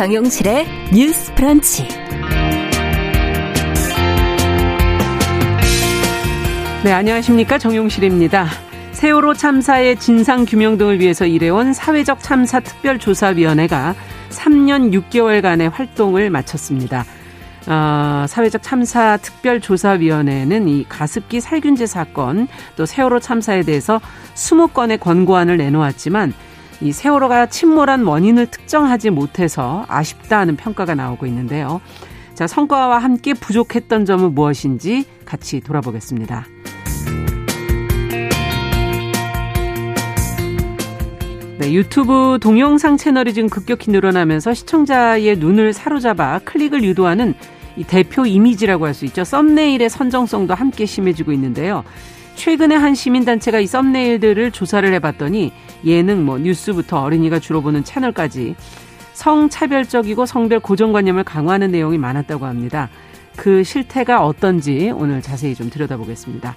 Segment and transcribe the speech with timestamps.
[0.00, 1.86] 정용실의 뉴스 프런치.
[6.82, 7.58] 네, 안녕하십니까.
[7.58, 8.46] 정용실입니다.
[8.92, 13.94] 세월호 참사의 진상 규명 등을 위해서 일해온 사회적 참사 특별조사위원회가
[14.30, 17.04] 3년 6개월간의 활동을 마쳤습니다.
[17.66, 24.00] 어, 사회적 참사 특별조사위원회는 이 가습기 살균제 사건 또 세월호 참사에 대해서
[24.34, 26.32] 20건의 권고안을 내놓았지만
[26.82, 31.80] 이 세월호가 침몰한 원인을 특정하지 못해서 아쉽다는 평가가 나오고 있는데요.
[32.34, 36.46] 자, 성과와 함께 부족했던 점은 무엇인지 같이 돌아보겠습니다.
[41.58, 47.34] 네, 유튜브 동영상 채널이 지금 급격히 늘어나면서 시청자의 눈을 사로잡아 클릭을 유도하는
[47.76, 49.24] 이 대표 이미지라고 할 수 있죠.
[49.24, 51.84] 썸네일의 선정성도 함께 심해지고 있는데요.
[52.40, 55.52] 최근에 한 시민단체가 이 썸네일들을 조사를 해봤더니
[55.84, 58.54] 예능, 뭐 뉴스부터 어린이가 주로 보는 채널까지
[59.12, 62.88] 성차별적이고 성별 고정관념을 강화하는 내용이 많았다고 합니다.
[63.36, 66.56] 그 실태가 어떤지 오늘 자세히 좀 들여다보겠습니다.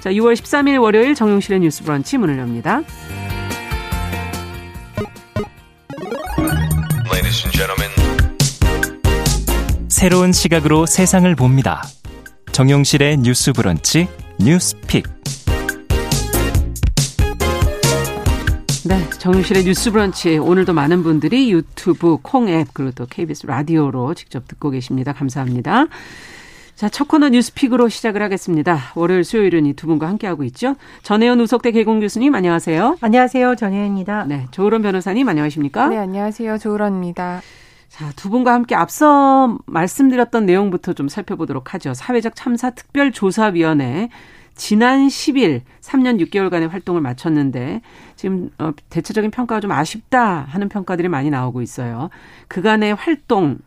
[0.00, 2.82] 자, 6월 13일 월요일 정용실의 뉴스 브런치 문을 엽니다.
[9.88, 11.82] 새로운 시각으로 세상을 봅니다.
[12.52, 15.06] 정용실의 뉴스 브런치 뉴스픽.
[18.84, 24.70] 네, 정용실의 뉴스 브런치 오늘도 많은 분들이 유튜브 콩앱 그리고 또 KBS 라디오로 직접 듣고
[24.70, 25.12] 계십니다.
[25.12, 25.86] 감사합니다.
[26.74, 28.76] 자, 첫 코너 뉴스픽으로 시작을 하겠습니다.
[28.96, 30.74] 월요일, 수요일은 이 두 분과 함께하고 있죠.
[31.04, 32.96] 전혜연 우석대 개공 교수님, 안녕하세요.
[33.00, 33.54] 안녕하세요.
[33.54, 34.24] 전혜연입니다.
[34.24, 35.88] 네, 조으론 변호사님, 안녕하십니까?
[35.88, 36.58] 네, 안녕하세요.
[36.58, 37.42] 조으론입니다.
[37.92, 41.92] 자, 두 분과 함께 앞서 말씀드렸던 내용부터 좀 살펴보도록 하죠.
[41.92, 44.08] 사회적 참사 특별조사위원회
[44.54, 47.82] 지난 10일 3년 6개월간의 활동을 마쳤는데
[48.16, 52.08] 지금 어, 대체적인 평가가 좀 아쉽다 하는 평가들이 많이 나오고 있어요.
[52.48, 53.58] 그간의 활동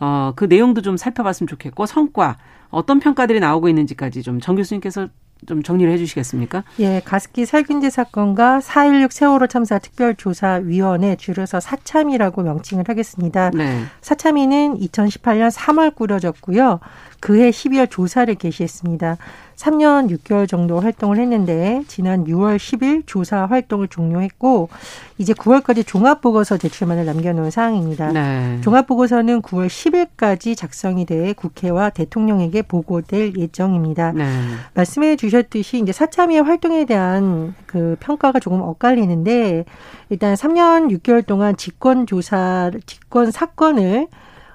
[0.00, 2.38] 어, 그 내용도 좀 살펴봤으면 좋겠고 성과
[2.70, 5.08] 어떤 평가들이 나오고 있는지까지 좀 정 교수님께서
[5.46, 6.64] 좀 정리를 해 주시겠습니까?
[6.80, 13.50] 예, 가습기 살균제 사건과 4.16 세월호 참사 특별조사위원회 줄여서 사참이라고 명칭을 하겠습니다.
[13.50, 13.82] 네.
[14.00, 16.80] 사참위는 2018년 3월 꾸려졌고요.
[17.20, 19.16] 그해 12월 조사를 개시했습니다.
[19.56, 24.68] 3년 6개월 정도 활동을 했는데 지난 6월 10일 조사 활동을 종료했고
[25.18, 28.12] 이제 9월까지 종합보고서 제출만을 남겨놓은 사항입니다.
[28.12, 28.58] 네.
[28.62, 34.12] 종합보고서는 9월 10일까지 작성이 돼 국회와 대통령에게 보고될 예정입니다.
[34.12, 34.24] 네.
[34.74, 39.64] 말씀해 주셨듯이 이제 사참위의 활동에 대한 그 평가가 조금 엇갈리는데
[40.10, 44.08] 일단 3년 6개월 동안 직권 조사, 직권 사건을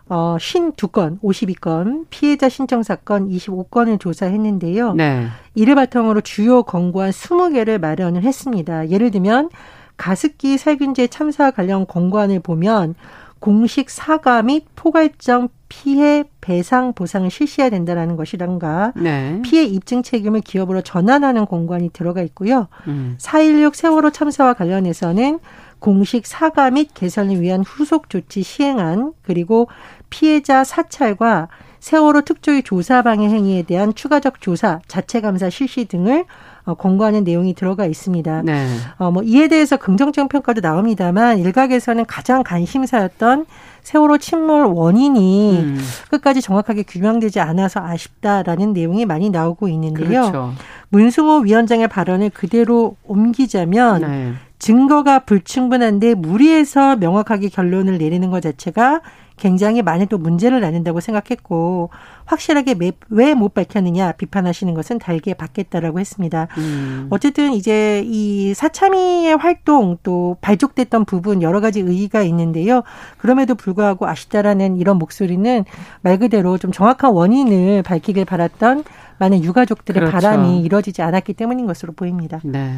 [0.09, 4.93] 어, 52건, 52건, 피해자 신청 사건 25건을 조사했는데요.
[4.95, 5.27] 네.
[5.53, 8.89] 이를 바탕으로 주요 권고안 20개를 마련을 했습니다.
[8.89, 9.49] 예를 들면
[9.97, 12.95] 가습기 살균제 참사 관련 권고안을 보면
[13.39, 19.39] 공식 사과 및 포괄적 피해 배상 보상을 실시해야 된다라는 것이란가 네.
[19.43, 22.67] 피해 입증 책임을 기업으로 전환하는 공관이 들어가 있고요.
[22.87, 23.15] 음.
[23.19, 25.39] 4.16 세월호 참사와 관련해서는
[25.79, 29.69] 공식 사과 및 개선을 위한 후속 조치 시행안 그리고
[30.09, 31.47] 피해자 사찰과
[31.79, 36.25] 세월호 특조위 조사 방해 행위에 대한 추가적 조사, 자체 감사 실시 등을
[36.65, 38.43] 어, 권고하는 내용이 들어가 있습니다.
[38.43, 38.67] 네.
[38.97, 43.45] 어, 뭐 이에 대해서 긍정적 평가도 나옵니다만 일각에서는 가장 관심사였던
[43.81, 45.79] 세월호 침몰 원인이 음.
[46.11, 50.07] 끝까지 정확하게 규명되지 않아서 아쉽다라는 내용이 많이 나오고 있는데요.
[50.07, 50.53] 그렇죠.
[50.89, 54.33] 문승호 위원장의 발언을 그대로 옮기자면 네.
[54.59, 59.01] 증거가 불충분한데 무리해서 명확하게 결론을 내리는 것 자체가
[59.39, 61.89] 굉장히 많이 또 문제를 낳는다고 생각했고
[62.25, 62.75] 확실하게
[63.09, 66.47] 왜 못 밝혔느냐 비판하시는 것은 달게 받겠다라고 했습니다.
[66.57, 67.07] 음.
[67.09, 72.83] 어쨌든 이제 이 사참위의 활동 또 발족됐던 부분 여러 가지 의의가 있는데요.
[73.17, 75.63] 그럼에도 불구하고 아쉽다라는 이런 목소리는
[76.01, 78.83] 말 그대로 좀 정확한 원인을 밝히길 바랐던
[79.19, 80.11] 많은 유가족들의 그렇죠.
[80.11, 82.39] 바람이 이루어지지 않았기 때문인 것으로 보입니다.
[82.43, 82.73] 네.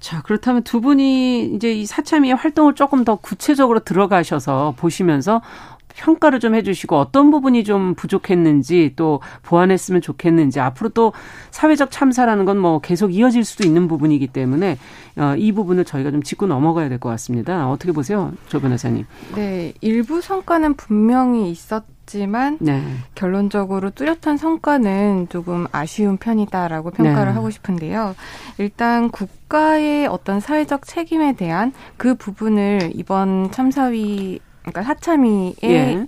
[0.00, 5.40] 자, 그렇다면 두 분이 이제 이 사참위의 활동을 조금 더 구체적으로 들어가셔서 보시면서
[5.96, 11.12] 평가를 좀 해주시고 어떤 부분이 좀 부족했는지 또 보완했으면 좋겠는지 앞으로 또
[11.50, 14.78] 사회적 참사라는 건 뭐 계속 이어질 수도 있는 부분이기 때문에
[15.16, 17.68] 어, 이 부분을 저희가 좀 짚고 넘어가야 될 것 같습니다.
[17.68, 19.04] 어떻게 보세요, 조 변호사님?
[19.34, 21.84] 네, 일부 성과는 분명히 있었.
[22.06, 22.82] 지만 네.
[23.14, 27.34] 결론적으로 뚜렷한 성과는 조금 아쉬운 편이다라고 평가를 네.
[27.34, 28.14] 하고 싶은데요.
[28.58, 36.06] 일단 국가의 어떤 사회적 책임에 대한 그 부분을 이번 참사위 그러니까 사참위에 예.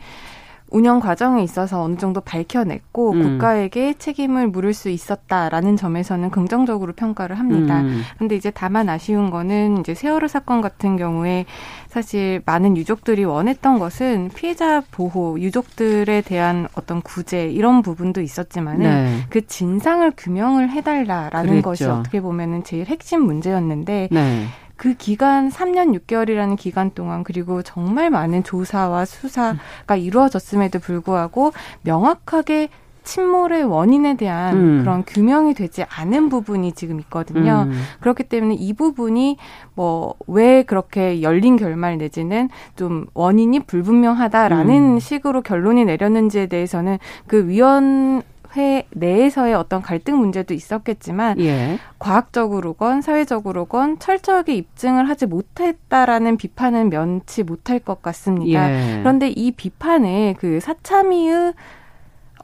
[0.70, 3.23] 운영 과정에 있어서 어느 정도 밝혀냈고 음.
[3.23, 7.82] 국가에게 책임을 물을 수 있었다라는 점에서는 긍정적으로 평가를 합니다.
[7.82, 8.03] 음.
[8.17, 11.47] 그런데 이제 다만 아쉬운 거는 이제 세월호 사건 같은 경우에
[11.87, 19.20] 사실 많은 유족들이 원했던 것은 피해자 보호, 유족들에 대한 어떤 구제 이런 부분도 있었지만은 네.
[19.31, 21.62] 그 진상을 규명을 해달라라는 그랬죠.
[21.62, 24.47] 것이 어떻게 보면은 제일 핵심 문제였는데 네.
[24.76, 31.52] 그 기간 3년 6개월이라는 기간 동안 그리고 정말 많은 조사와 수사가 이루어졌음에도 불구하고
[31.82, 32.69] 명확하게
[33.05, 34.78] 침몰의 원인에 대한 음.
[34.81, 37.67] 그런 규명이 되지 않은 부분이 지금 있거든요.
[37.69, 37.82] 음.
[38.00, 39.37] 그렇기 때문에 이 부분이
[39.75, 44.99] 뭐 왜 그렇게 열린 결말 내지는 좀 원인이 불분명하다라는 음.
[44.99, 48.23] 식으로 결론이 내렸는지에 대해서는 그 위원
[48.56, 51.79] 회 내에서의 어떤 갈등 문제도 있었겠지만 예.
[51.99, 58.70] 과학적으로건 사회적으로건 철저하게 입증을 하지 못했다라는 비판은 면치 못할 것 같습니다.
[58.70, 58.99] 예.
[59.00, 61.55] 그런데 이 비판에 그 사참위의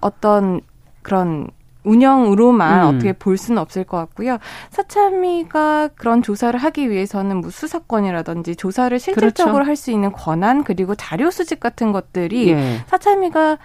[0.00, 0.60] 어떤
[1.02, 1.48] 그런
[1.84, 2.94] 운영으로만 음.
[2.94, 4.38] 어떻게 볼 수는 없을 것 같고요.
[4.70, 9.68] 사참위가 그런 조사를 하기 위해서는 뭐 수사권이라든지 조사를 실질적으로 그렇죠.
[9.68, 12.84] 할수 있는 권한 그리고 자료 수집 같은 것들이 예.
[12.86, 13.58] 사참위가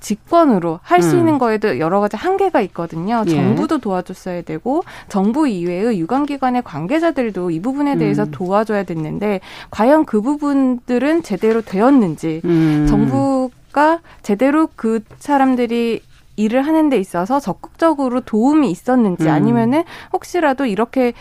[0.00, 1.20] 직권으로 할수 음.
[1.20, 3.24] 있는 거에도 여러 가지 한계가 있거든요.
[3.26, 3.30] 예.
[3.30, 8.30] 정부도 도와줬어야 되고 정부 이외의 유관기관의 관계자들도 이 부분에 대해서 음.
[8.30, 9.40] 도와줘야 됐는데
[9.70, 12.86] 과연 그 부분들은 제대로 되었는지 음.
[12.88, 16.02] 정부가 제대로 그 사람들이
[16.36, 19.28] 일을 하는 데 있어서 적극적으로 도움이 있었는지 음.
[19.30, 21.14] 아니면은 혹시라도 이렇게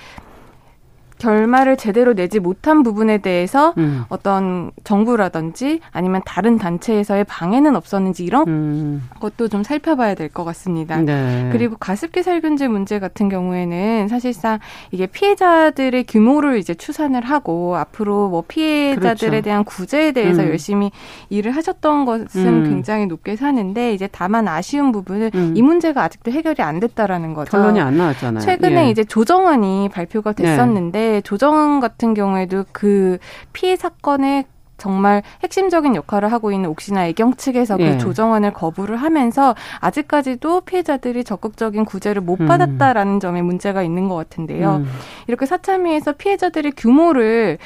[1.17, 4.03] 결말을 제대로 내지 못한 부분에 대해서 음.
[4.09, 9.09] 어떤 정부라든지 아니면 다른 단체에서의 방해는 없었는지 이런 음.
[9.19, 10.97] 것도 좀 살펴봐야 될 것 같습니다.
[10.97, 11.50] 네.
[11.51, 14.59] 그리고 가습기 살균제 문제 같은 경우에는 사실상
[14.91, 19.41] 이게 피해자들의 규모를 이제 추산을 하고 앞으로 뭐 피해자들에 그렇죠.
[19.41, 20.50] 대한 구제에 대해서 음.
[20.50, 20.91] 열심히
[21.29, 22.63] 일을 하셨던 것은 음.
[22.65, 25.53] 굉장히 높게 사는데 이제 다만 아쉬운 부분은 음.
[25.56, 27.51] 이 문제가 아직도 해결이 안 됐다라는 거죠.
[27.51, 28.44] 결론이 안 나왔잖아요.
[28.44, 28.89] 최근에 예.
[28.89, 30.44] 이제 조정안이 발표가 네.
[30.44, 31.05] 됐었는데 네.
[31.24, 33.18] 조정 같은 경우에도 그
[33.54, 34.46] 피해 사건에
[34.78, 37.92] 정말 핵심적인 역할을 하고 있는 옥시나 애경 측에서 그 예.
[37.92, 42.46] 그 조정안을 거부를 하면서 아직까지도 피해자들이 적극적인 구제를 못 음.
[42.46, 44.78] 받았다라는 점에 문제가 있는 것 같은데요.
[44.78, 44.88] 음.
[45.28, 47.58] 이렇게 사참위에서 피해자들의 규모를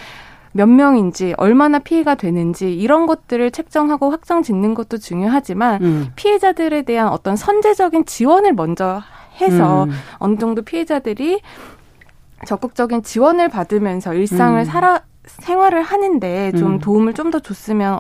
[0.51, 6.07] 몇 명인지 얼마나 피해가 되는지 이런 것들을 책정하고 확정 짓는 것도 중요하지만 음.
[6.15, 9.01] 피해자들에 대한 어떤 선제적인 지원을 먼저
[9.42, 9.92] 해서 음.
[10.18, 11.42] 어느 정도 피해자들이
[12.45, 14.65] 적극적인 지원을 받으면서 일상을 음.
[14.65, 16.80] 살아 생활을 하는데 좀 음.
[16.80, 18.00] 도움을 좀 더 줬으면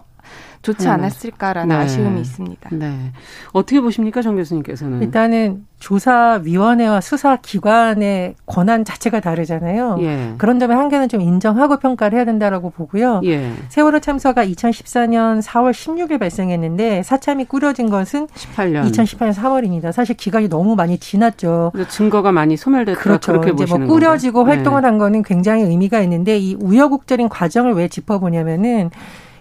[0.61, 0.89] 좋지 네.
[0.89, 1.83] 않았을까라는 네.
[1.83, 2.69] 아쉬움이 있습니다.
[2.73, 3.11] 네.
[3.53, 5.01] 어떻게 보십니까, 정 교수님께서는?
[5.01, 9.97] 일단은 조사위원회와 수사기관의 권한 자체가 다르잖아요.
[10.01, 10.33] 예.
[10.37, 13.21] 그런 점에 한계는 좀 인정하고 평가를 해야 된다라고 보고요.
[13.23, 13.53] 예.
[13.69, 18.91] 세월호 참사가 2014년 4월 16일 발생했는데 사참이 꾸려진 것은 18년.
[18.91, 19.93] 2018년 3월입니다.
[19.93, 21.71] 사실 기간이 너무 많이 지났죠.
[21.87, 23.31] 증거가 많이 소멸됐다 그렇죠.
[23.31, 24.55] 그렇게 이제 뭐 꾸려지고 건가요?
[24.57, 24.87] 활동을 네.
[24.87, 28.91] 한 거는 굉장히 의미가 있는데 이 우여곡절인 과정을 왜 짚어보냐면은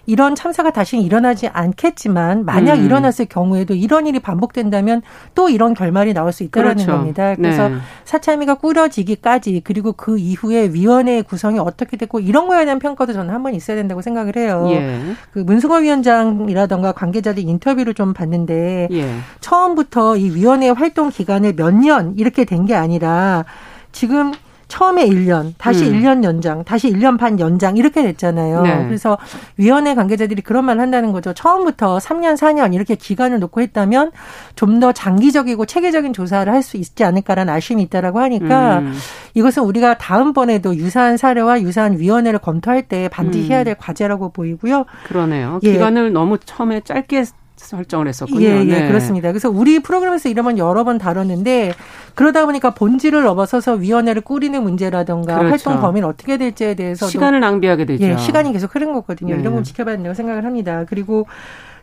[0.09, 2.85] 이런 참사가 다시 일어나지 않겠지만 만약 음.
[2.85, 5.01] 일어났을 경우에도 이런 일이 반복된다면
[5.35, 6.91] 또 이런 결말이 나올 수 있다는 그렇죠.
[6.91, 7.35] 겁니다.
[7.35, 7.75] 그래서 네.
[8.05, 13.53] 사참위가 꾸려지기까지 그리고 그 이후에 위원회의 구성이 어떻게 됐고 이런 거에 대한 평가도 저는 한번
[13.53, 14.65] 있어야 된다고 생각을 해요.
[14.71, 14.99] 예.
[15.31, 19.15] 그 문승호 위원장이라던가 관계자들 인터뷰를 좀 봤는데 예.
[19.41, 23.45] 처음부터 이 위원회 활동 기간을 몇 년 이렇게 된 게 아니라
[23.91, 24.31] 지금
[24.69, 25.93] 처음에 1년, 다시 음.
[26.01, 28.61] 1년 연장, 다시 1년 반 연장 이렇게 됐잖아요.
[28.61, 28.85] 네.
[28.85, 29.17] 그래서
[29.57, 31.33] 위원회 관계자들이 그런 말 한다는 거죠.
[31.33, 34.11] 처음부터 3년, 4년 이렇게 기간을 놓고 했다면
[34.55, 38.93] 좀 더 장기적이고 체계적인 조사를 할 수 있지 않을까라는 아쉬움이 있다라고 하니까 음.
[39.33, 43.51] 이것은 우리가 다음번에도 유사한 사례와 유사한 위원회를 검토할 때 반드시 음.
[43.51, 44.85] 해야 될 과제라고 보이고요.
[45.07, 45.59] 그러네요.
[45.63, 45.71] 예.
[45.73, 47.25] 기간을 너무 처음에 짧게
[47.65, 48.41] 설정을 했었군요.
[48.41, 48.87] 예, 예, 네.
[48.87, 49.29] 그렇습니다.
[49.29, 51.73] 그래서 우리 프로그램에서 이러면 여러 번 다뤘는데
[52.15, 55.69] 그러다 보니까 본질을 넘어서서 위원회를 꾸리는 문제라든가 그렇죠.
[55.69, 58.05] 활동 범위는 어떻게 될지에 대해서 시간을 낭비하게 되죠.
[58.05, 59.35] 예, 시간이 계속 흐른 거거든요.
[59.35, 59.41] 네.
[59.41, 60.85] 이런 건 지켜봐야 된다고 생각을 합니다.
[60.87, 61.27] 그리고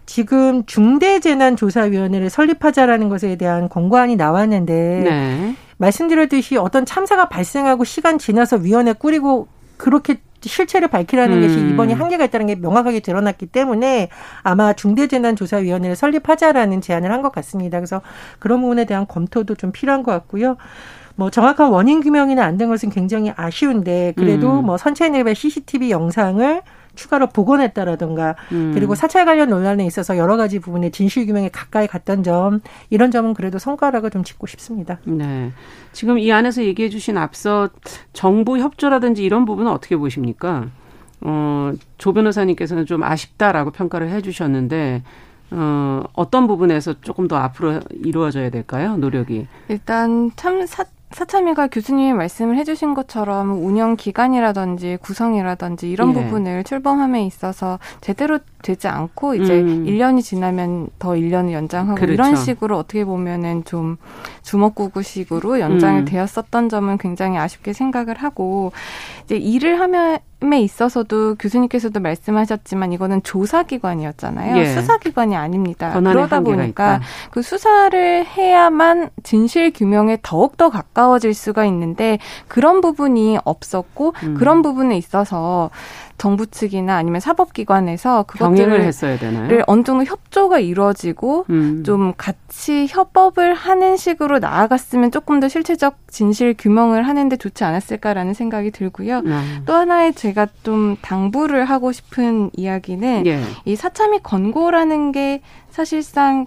[0.06, 5.56] 지금 중대재난조사위원회를 설립하자라는 것에 대한 권고안이 나왔는데 네.
[5.78, 11.42] 말씀드렸듯이 어떤 참사가 발생하고 시간 지나서 위원회 꾸리고 그렇게 실체를 밝히라는 음.
[11.42, 14.08] 것이 이번이 한계가 있다는 게 명확하게 드러났기 때문에
[14.42, 17.78] 아마 중대재난조사위원회를 설립하자라는 제안을 한 것 같습니다.
[17.78, 18.02] 그래서
[18.38, 20.56] 그런 부분에 대한 검토도 좀 필요한 것 같고요.
[21.16, 24.66] 뭐 정확한 원인 규명이나 안 된 것은 굉장히 아쉬운데 그래도 음.
[24.66, 26.62] 뭐 선체 내외 CCTV 영상을
[26.96, 28.72] 추가로 복원했다라든가 음.
[28.74, 32.60] 그리고 사찰 관련 논란에 있어서 여러 가지 부분에 진실 규명에 가까이 갔던 점
[32.90, 34.98] 이런 점은 그래도 성과락을 좀 짚고 싶습니다.
[35.04, 35.52] 네.
[35.92, 37.68] 지금 이 안에서 얘기해 주신 앞서
[38.12, 40.66] 정부 협조라든지 이런 부분은 어떻게 보십니까?
[41.20, 45.02] 어, 조 변호사님께서는 좀 아쉽다라고 평가를 해 주셨는데
[45.50, 48.96] 어, 어떤 부분에서 조금 더 앞으로 이루어져야 될까요?
[48.96, 49.46] 노력이.
[49.68, 56.14] 일단 참 사, 사참위가 교수님이 말씀을 해주신 것처럼 운영 기간이라든지 구성이라든지 이런 예.
[56.14, 59.84] 부분을 출범함에 있어서 제대로 되지 않고 이제 음.
[59.84, 62.12] 1년이 지나면 더 1년을 연장하고 그렇죠.
[62.12, 63.96] 이런 식으로 어떻게 보면은 좀
[64.42, 66.04] 주먹구구식으로 연장이 음.
[66.04, 68.72] 되었었던 점은 굉장히 아쉽게 생각을 하고
[69.24, 70.18] 이제 일을 하면
[70.52, 74.58] 에 있어서도 교수님께서도 말씀하셨지만 이거는 조사기관이었잖아요.
[74.58, 74.66] 예.
[74.66, 75.98] 수사기관이 아닙니다.
[75.98, 77.00] 그러다 보니까 있다.
[77.30, 84.34] 그 수사를 해야만 진실 규명에 더욱 더 가까워질 수가 있는데 그런 부분이 없었고 음.
[84.34, 85.70] 그런 부분에 있어서
[86.18, 89.62] 정부 측이나 아니면 사법기관에서 그것들을 했어야 되나요?
[89.66, 91.82] 어느 정도 협조가 이루어지고 음.
[91.84, 98.70] 좀 같이 협업을 하는 식으로 나아갔으면 조금 더 실체적 진실 규명을 하는데 좋지 않았을까라는 생각이
[98.70, 99.18] 들고요.
[99.18, 99.62] 음.
[99.66, 103.42] 또 하나의 제가 좀 당부를 하고 싶은 이야기는 예.
[103.64, 106.46] 이 사참위 권고라는 게 사실상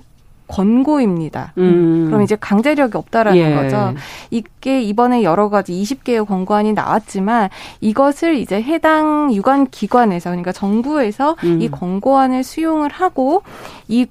[0.50, 1.54] 권고입니다.
[1.58, 2.08] 음.
[2.08, 3.56] 그럼 이제 강제력이 없다라는 예.
[3.56, 3.94] 거죠.
[4.32, 11.62] 이게 이번에 여러 가지 20개의 권고안이 나왔지만 이것을 이제 해당 유관 기관에서 그러니까 정부에서 음.
[11.62, 13.44] 이 권고안을 수용을 하고
[13.88, 14.08] 이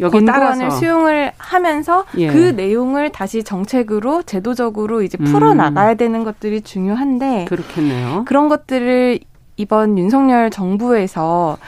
[0.00, 2.28] 권고안을 수용을 하면서 예.
[2.28, 5.96] 그 내용을 다시 정책으로 제도적으로 이제 풀어 나가야 음.
[5.96, 8.24] 되는 것들이 중요한데 그렇겠네요.
[8.26, 9.18] 그런 것들을
[9.56, 11.58] 이번 윤석열 정부에서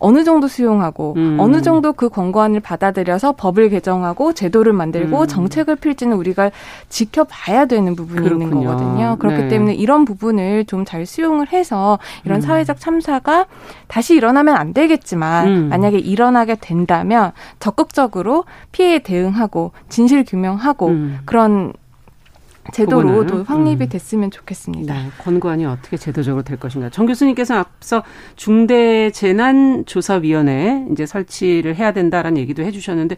[0.00, 1.36] 어느 정도 수용하고 음.
[1.38, 5.26] 어느 정도 그 권고안을 받아들여서 법을 개정하고 제도를 만들고 음.
[5.26, 6.50] 정책을 필지는 우리가
[6.88, 8.44] 지켜봐야 되는 부분이 그렇군요.
[8.44, 9.16] 있는 거거든요.
[9.18, 9.48] 그렇기 네.
[9.48, 12.40] 때문에 이런 부분을 좀 잘 수용을 해서 이런 음.
[12.40, 13.46] 사회적 참사가
[13.86, 15.68] 다시 일어나면 안 되겠지만 음.
[15.68, 21.18] 만약에 일어나게 된다면 적극적으로 피해에 대응하고 진실 규명하고 음.
[21.26, 21.72] 그런
[22.72, 23.88] 제도로 도 확립이 음.
[23.88, 24.94] 됐으면 좋겠습니다.
[24.94, 26.90] 네, 권고안이 어떻게 제도적으로 될 것인가.
[26.90, 28.02] 정 교수님께서 앞서
[28.36, 33.16] 중대 재난 조사위원회 이제 설치를 해야 된다라는 얘기도 해주셨는데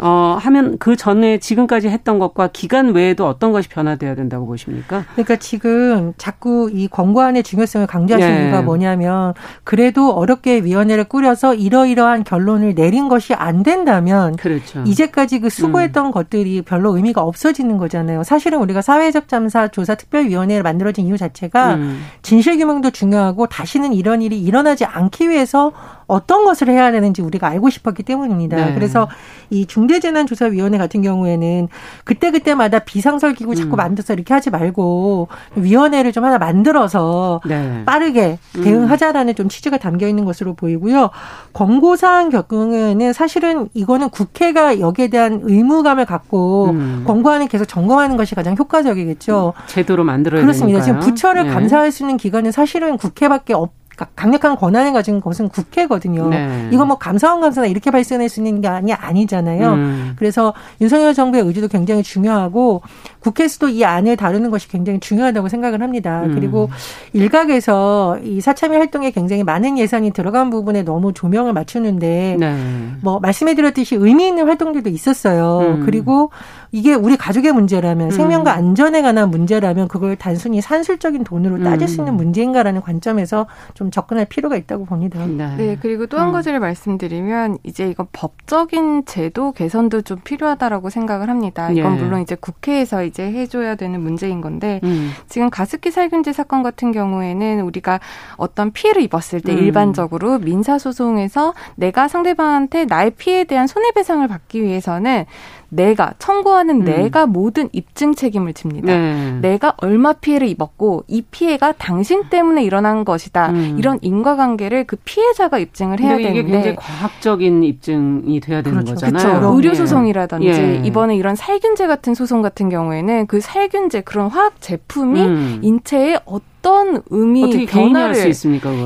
[0.00, 5.04] 어, 하면 그 전에 지금까지 했던 것과 기간 외에도 어떤 것이 변화돼야 된다고 보십니까?
[5.14, 8.44] 그러니까 지금 자꾸 이 권고안의 중요성을 강조하시는 네.
[8.44, 14.84] 이유가 뭐냐면 그래도 어렵게 위원회를 꾸려서 이러이러한 결론을 내린 것이 안 된다면 그렇죠.
[14.86, 16.10] 이제까지 그 수고했던 음.
[16.12, 18.22] 것들이 별로 의미가 없어지는 거잖아요.
[18.22, 22.00] 사실은 우리가 사회적 잠사 조사 특별위원회를 만들어진 이유 자체가 음.
[22.22, 25.72] 진실 규명도 중요하고 다시는 이런 일이 일어나지 않기 위해서
[26.06, 28.56] 어떤 것을 해야 되는지 우리가 알고 싶었기 때문입니다.
[28.56, 28.74] 네.
[28.74, 29.08] 그래서
[29.50, 31.68] 이 중 대재난조사위원회 같은 경우에는
[32.04, 33.76] 그때그때마다 비상설기구 자꾸 음.
[33.76, 37.82] 만들어서 이렇게 하지 말고 위원회를 좀 하나 만들어서 네.
[37.84, 38.62] 빠르게 음.
[38.62, 41.10] 대응하자라는 좀 취지가 담겨 있는 것으로 보이고요.
[41.52, 47.04] 권고사항 경우에는 사실은 이거는 국회가 여기에 대한 의무감을 갖고 음.
[47.06, 49.54] 권고안을 계속 점검하는 것이 가장 효과적이겠죠.
[49.66, 50.80] 제도로 만들어야 그렇습니다.
[50.80, 51.00] 되니까요.
[51.00, 51.50] 지금 부처를 네.
[51.50, 53.72] 감사할 수 있는 기관은 사실은 국회밖에 없
[54.14, 56.28] 강력한 권한을 가진 것은 국회거든요.
[56.28, 56.68] 네.
[56.72, 59.72] 이거 뭐 감사원 감사나 이렇게 발생할 수 있는 게 아니 아니잖아요.
[59.72, 60.12] 음.
[60.16, 62.82] 그래서 윤석열 정부의 의지도 굉장히 중요하고
[63.20, 66.22] 국회에서도 이 안을 다루는 것이 굉장히 중요하다고 생각을 합니다.
[66.24, 66.34] 음.
[66.34, 66.70] 그리고
[67.12, 72.56] 일각에서 이 사참위 활동에 굉장히 많은 예산이 들어간 부분에 너무 조명을 맞추는데 네.
[73.02, 75.58] 뭐 말씀해드렸듯이 의미 있는 활동들도 있었어요.
[75.60, 75.82] 음.
[75.84, 76.30] 그리고
[76.70, 78.58] 이게 우리 가족의 문제라면 생명과 음.
[78.58, 82.16] 안전에 관한 문제라면 그걸 단순히 산술적인 돈으로 따질 수 있는 음.
[82.16, 85.24] 문제인가라는 관점에서 좀 접근할 필요가 있다고 봅니다.
[85.26, 86.32] 네, 네 그리고 또한 음.
[86.32, 91.70] 가지를 말씀드리면 이제 이건 법적인 제도 개선도 좀 필요하다라고 생각을 합니다.
[91.70, 92.02] 이건 예.
[92.02, 95.10] 물론 이제 국회에서 이제 해줘야 되는 문제인 건데 음.
[95.28, 98.00] 지금 가습기 살균제 사건 같은 경우에는 우리가
[98.36, 99.58] 어떤 피해를 입었을 때 음.
[99.58, 105.24] 일반적으로 민사 소송에서 내가 상대방한테 나의 피해에 대한 손해배상을 받기 위해서는
[105.70, 106.84] 내가 청구하는 음.
[106.84, 108.96] 내가 모든 입증 책임을 집니다.
[108.96, 109.38] 네.
[109.40, 113.50] 내가 얼마 피해를 입었고 이 피해가 당신 때문에 일어난 것이다.
[113.50, 113.76] 음.
[113.78, 118.94] 이런 인과관계를 그 피해자가 입증을 해야 되는데 이게 굉장히 과학적인 입증이 돼야 되는 그렇죠.
[118.94, 119.40] 거잖아요.
[119.40, 119.56] 그렇죠.
[119.56, 120.82] 의료 소송이라든지 예.
[120.84, 125.58] 이번에 이런 살균제 같은 소송 같은 경우에는 그 살균제 그런 화학 제품이 음.
[125.62, 128.32] 인체에 어떤 의미 변화를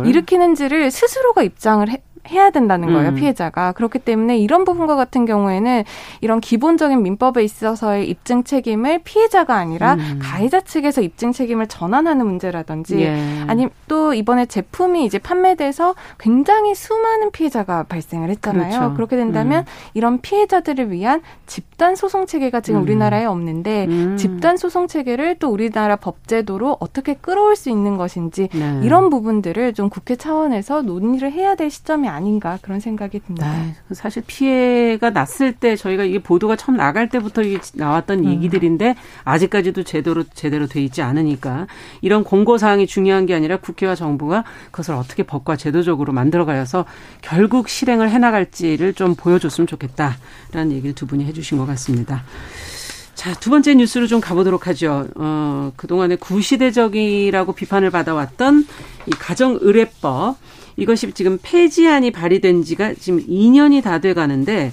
[0.06, 3.14] 일으키는지를 스스로가 입장을 해, 해야 된다는 거예요, 음.
[3.16, 3.72] 피해자가.
[3.72, 5.84] 그렇기 때문에 이런 부분과 같은 경우에는
[6.20, 10.20] 이런 기본적인 민법에 있어서의 입증 책임을 피해자가 아니라 음.
[10.22, 13.44] 가해자 측에서 입증 책임을 전환하는 문제라든지 예.
[13.48, 18.70] 아니면 또 이번에 제품이 이제 판매돼서 굉장히 수많은 피해자가 발생을 했잖아요.
[18.70, 18.94] 그렇죠.
[18.94, 19.90] 그렇게 된다면 음.
[19.94, 22.82] 이런 피해자들을 위한 집단 소송 체계가 지금 음.
[22.84, 24.16] 우리나라에 없는데 음.
[24.16, 28.80] 집단 소송 체계를 또 우리나라 법제도로 어떻게 끌어올 수 있는 것인지 네.
[28.82, 33.50] 이런 부분들을 좀 국회 차원에서 논의를 해야 될 시점이 아닌가 그런 생각이 듭니다.
[33.52, 37.42] 네, 사실 피해가 났을 때 저희가 이게 보도가 처음 나갈 때부터
[37.74, 38.24] 나왔던 음.
[38.32, 41.66] 얘기들인데 아직까지도 제대로 제대로 돼 있지 않으니까
[42.00, 46.84] 이런 공고 사항이 중요한 게 아니라 국회와 정부가 그것을 어떻게 법과 제도적으로 만들어가서
[47.20, 52.22] 결국 실행을 해나갈지를 좀 보여줬으면 좋겠다라는 얘기를 두 분이 해주신 것 같습니다.
[53.14, 55.06] 자, 두 번째 뉴스로 좀 가보도록 하죠.
[55.14, 58.66] 어, 그동안에 구시대적이라고 비판을 받아왔던
[59.06, 60.36] 이 가정의뢰법.
[60.76, 64.72] 이것이 지금 폐지안이 발의된 지가 지금 2년이 다 돼 가는데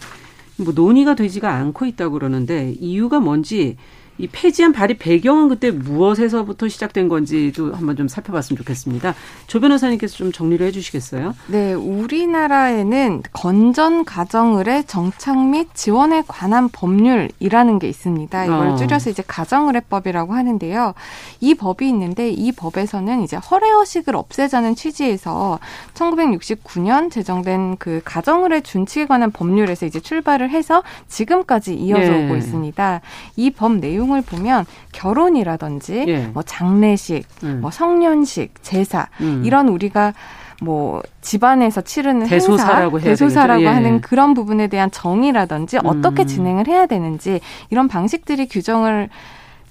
[0.57, 3.77] 뭐 논의가 되지가 않고 있다고 그러는데 이유가 뭔지
[4.19, 9.15] 이 폐지안 발의 배경은 그때 무엇에서부터 시작된 건지도 한번 좀 살펴봤으면 좋겠습니다.
[9.47, 11.33] 조 변호사님께서 좀 정리를 해주시겠어요?
[11.47, 18.43] 네, 우리나라에는 건전 가정의뢰 정착 및 지원에 관한 법률이라는 게 있습니다.
[18.43, 18.75] 이걸 어.
[18.75, 20.93] 줄여서 이제 가정의뢰법이라고 하는데요.
[21.39, 25.59] 이 법이 있는데 이 법에서는 이제 허례허식을 없애자는 취지에서
[25.93, 32.25] 1969년 제정된 그 가정의뢰 준칙에 관한 법률에서 이제 출발을 해서 지금까지 이어져 네.
[32.25, 32.99] 오고 있습니다.
[33.37, 36.27] 이 법 내용 내용을 보면 결혼이라든지 예.
[36.27, 37.59] 뭐 장례식, 음.
[37.61, 39.43] 뭐 성년식, 제사 음.
[39.45, 40.13] 이런 우리가
[40.61, 43.67] 뭐 집안에서 치르는 대소사라고 행사, 대소사라고 예.
[43.67, 45.85] 하는 그런 부분에 대한 정의라든지 음.
[45.85, 47.39] 어떻게 진행을 해야 되는지
[47.69, 49.09] 이런 방식들이 규정을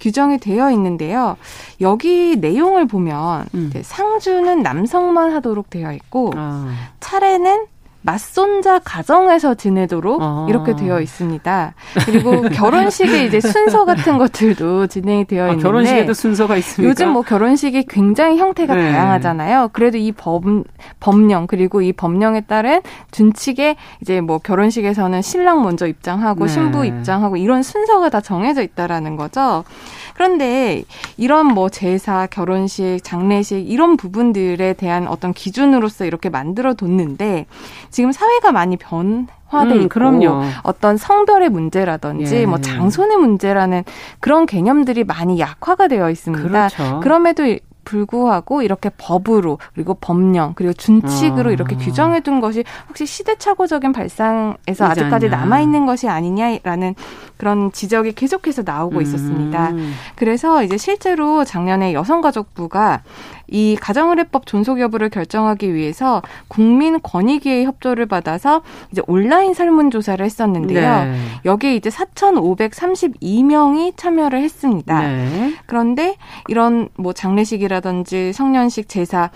[0.00, 1.36] 규정이 되어 있는데요.
[1.80, 3.72] 여기 내용을 보면 음.
[3.82, 6.72] 상주는 남성만 하도록 되어 있고 아.
[7.00, 7.66] 차례는
[8.02, 10.46] 맞손자 가정에서 지내도록 아.
[10.48, 11.74] 이렇게 되어 있습니다.
[12.06, 16.90] 그리고 결혼식에 이제 순서 같은 것들도 진행이 되어 아, 있는데 결혼식에도 순서가 있습니까?
[16.90, 18.92] 요즘 뭐 결혼식이 굉장히 형태가 네.
[18.92, 19.70] 다양하잖아요.
[19.72, 20.44] 그래도 이 법,
[21.00, 26.52] 법령 그리고 이 법령에 따른 준칙에 이제 뭐 결혼식에서는 신랑 먼저 입장하고 네.
[26.52, 29.64] 신부 입장하고 이런 순서가 다 정해져 있다라는 거죠.
[30.18, 30.82] 그런데
[31.16, 37.46] 이런 뭐 제사, 결혼식, 장례식 이런 부분들에 대한 어떤 기준으로서 이렇게 만들어 뒀는데
[37.90, 40.42] 지금 사회가 많이 변 화돼 음, 있고 그럼요.
[40.64, 42.46] 어떤 성별의 문제라든지 예.
[42.46, 43.84] 뭐 장손의 문제라는
[44.18, 46.48] 그런 개념들이 많이 약화가 되어 있습니다.
[46.48, 46.98] 그렇죠.
[47.00, 47.44] 그럼에도
[47.84, 51.52] 불구하고 이렇게 법으로 그리고 법령 그리고 준칙으로 아.
[51.52, 56.94] 이렇게 규정해 둔 것이 혹시 시대착오적인 발상에서 아직까지 남아 있는 것이 아니냐라는
[57.38, 59.70] 그런 지적이 계속해서 나오고 있었습니다.
[59.70, 59.94] 음.
[60.16, 63.02] 그래서 이제 실제로 작년에 여성가족부가
[63.46, 71.04] 이 가정의뢰법 존속 여부를 결정하기 위해서 국민권익위의 협조를 받아서 이제 온라인 설문조사를 했었는데요.
[71.04, 71.16] 네.
[71.44, 75.00] 여기에 이제 4,532명이 참여를 했습니다.
[75.00, 75.54] 네.
[75.66, 76.16] 그런데
[76.48, 79.30] 이런 뭐 장례식이라든지 성년식 제사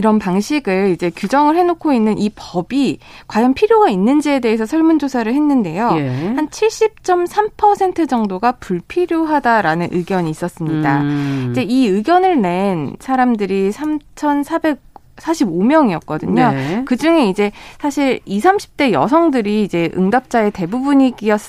[0.00, 5.90] 이런 방식을 이제 규정을 해놓고 있는 이 법이 과연 필요가 있는지에 대해서 설문조사를 했는데요.
[5.96, 6.08] 예.
[6.08, 11.02] 한 70.3% 정도가 불필요하다라는 의견이 있었습니다.
[11.02, 11.48] 음.
[11.50, 16.54] 이제 이 의견을 낸 사람들이 3,400 45명이었거든요.
[16.54, 16.82] 네.
[16.86, 21.40] 그 중에 이제 사실 20, 30대 여성들이 이제 응답자의 대부분이었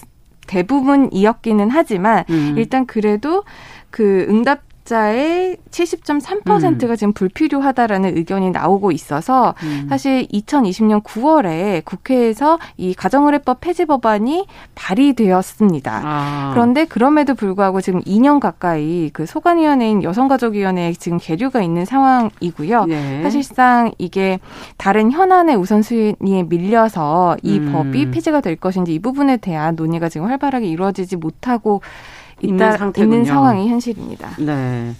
[0.45, 2.55] 대부분이었기는 하지만 음.
[2.57, 3.45] 일단 그래도
[3.91, 4.59] 그 응답
[4.91, 6.95] 자의 70.3%가 음.
[6.97, 9.85] 지금 불필요하다라는 의견이 나오고 있어서 음.
[9.87, 16.01] 사실 2020년 9월에 국회에서 이 가정의뢰법 폐지 법안이 발의되었습니다.
[16.03, 16.51] 아.
[16.53, 22.83] 그런데 그럼에도 불구하고 지금 2년 가까이 그 소관위원회인 여성가족위원회에 지금 계류가 있는 상황이고요.
[22.87, 23.23] 네.
[23.23, 24.41] 사실상 이게
[24.75, 27.71] 다른 현안의 우선순위에 밀려서 이 음.
[27.71, 31.81] 법이 폐지가 될 것인지 이 부분에 대한 논의가 지금 활발하게 이루어지지 못하고
[32.43, 34.31] 있는, 있는 상황이 현실입니다.
[34.39, 34.93] 네.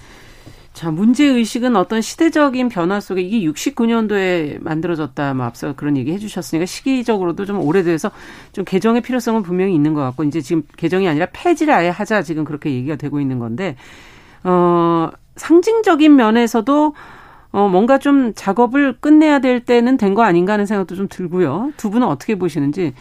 [0.74, 6.66] 자, 문제 의식은 어떤 시대적인 변화 속에 이게 69년도에 만들어졌다, 뭐 앞서 그런 얘기 해주셨으니까
[6.66, 8.10] 시기적으로도 좀 오래돼서
[8.54, 12.46] 좀 개정의 필요성은 분명히 있는 것 같고 이제 지금 개정이 아니라 폐지를 아예 하자 지금
[12.46, 13.76] 그렇게 얘기가 되고 있는 건데
[14.44, 16.96] 어 상징적인 면에서도
[17.52, 21.74] 어 뭔가 좀 작업을 끝내야 될 때는 된 거 아닌가 하는 생각도 좀 들고요.
[21.76, 22.94] 두 분은 어떻게 보시는지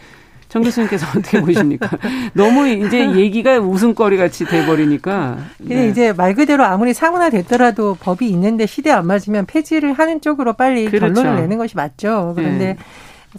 [0.51, 1.89] 정 교수님께서 어떻게 보십니까?
[2.33, 5.37] 너무 이제 얘기가 웃음거리 같이 돼버리니까.
[5.57, 5.87] 근데 네.
[5.87, 10.85] 이제 말 그대로 아무리 사문화 됐더라도 법이 있는데 시대 안 맞으면 폐지를 하는 쪽으로 빨리
[10.91, 11.13] 그렇죠.
[11.13, 12.33] 결론을 내는 것이 맞죠.
[12.35, 12.77] 그런데 네.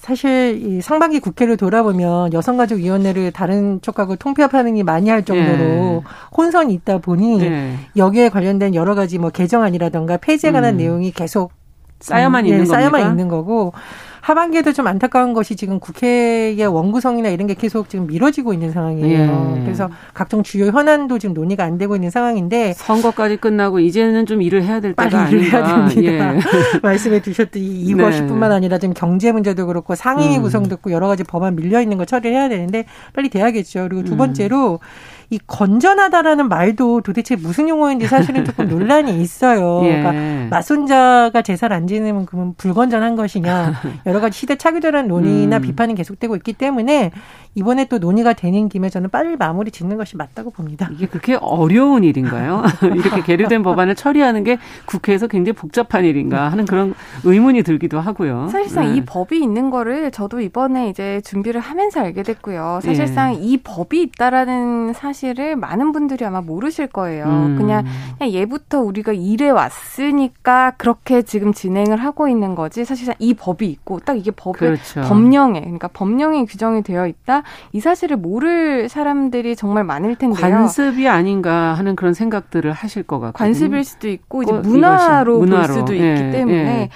[0.01, 6.01] 사실 이 상반기 국회를 돌아보면 여성가족위원회를 다른 쪽하고 통폐합하는 게 많이 할 정도로 네.
[6.35, 7.77] 혼선이 있다 보니 네.
[7.95, 10.79] 여기에 관련된 여러 가지 뭐 개정안이라던가 폐지에 관한 음.
[10.79, 11.53] 내용이 계속
[12.01, 13.75] 쌓여만 음, 있는 네, 쌓여만 있는 거고
[14.23, 19.57] 하반기에도 좀 안타까운 것이 지금 국회의 원구성이나 이런 게 계속 지금 미뤄지고 있는 상황이에요.
[19.59, 19.63] 예.
[19.65, 24.63] 그래서 각종 주요 현안도 지금 논의가 안 되고 있는 상황인데 선거까지 끝나고 이제는 좀 일을
[24.63, 26.37] 해야 될 때가 빨리 일을 해야 됩니다.
[26.37, 26.41] 예.
[26.83, 28.57] 말씀해 주셨듯이 이것뿐만 네.
[28.57, 30.43] 아니라 지금 경제 문제도 그렇고 상임위 음.
[30.43, 33.89] 구성됐고 여러 가지 법안 밀려 있는 거 처리해야 되는데 빨리 돼야겠죠.
[33.89, 34.19] 그리고 두 음.
[34.19, 35.23] 번째로 음.
[35.33, 39.81] 이 건전하다라는 말도 도대체 무슨 용어인지 사실은 조금 논란이 있어요.
[39.89, 40.03] 예.
[40.03, 40.13] 그러니까
[40.51, 43.73] 맞손자가 제사를 안 지내면 그러면 불건전한 것이냐.
[44.13, 45.63] 여러 가지 시대착오적인 논의나 음.
[45.63, 47.13] 비판이 계속되고 있기 때문에
[47.55, 50.89] 이번에 또 논의가 되는 김에 저는 빨리 마무리 짓는 것이 맞다고 봅니다.
[50.93, 52.63] 이게 그렇게 어려운 일인가요?
[52.95, 56.95] 이렇게 계류된 법안을 처리하는 게 국회에서 굉장히 복잡한 일인가 하는 그런
[57.25, 58.49] 의문이 들기도 하고요.
[58.51, 58.97] 사실상 네.
[58.97, 62.81] 이 법이 있는 거를 저도 이번에 이제 준비를 하면서 알게 됐고요.
[62.83, 63.39] 사실상 네.
[63.41, 67.25] 이 법이 있다라는 사실을 많은 분들이 아마 모르실 거예요.
[67.25, 67.57] 음.
[67.57, 67.85] 그냥,
[68.19, 72.85] 그냥 예부터 우리가 일해 왔으니까 그렇게 지금 진행을 하고 있는 거지.
[72.85, 75.01] 사실상 이 법이 있고 딱 이게 법의 그렇죠.
[75.03, 77.43] 법령에 그러니까 법령이 규정이 되어 있다.
[77.73, 80.41] 이 사실을 모를 사람들이 정말 많을 텐데요.
[80.41, 85.67] 관습이 아닌가 하는 그런 생각들을 하실 것 같고 관습일 수도 있고 이제 문화로, 문화로.
[85.67, 86.91] 볼 수도 있기 예, 때문에 예.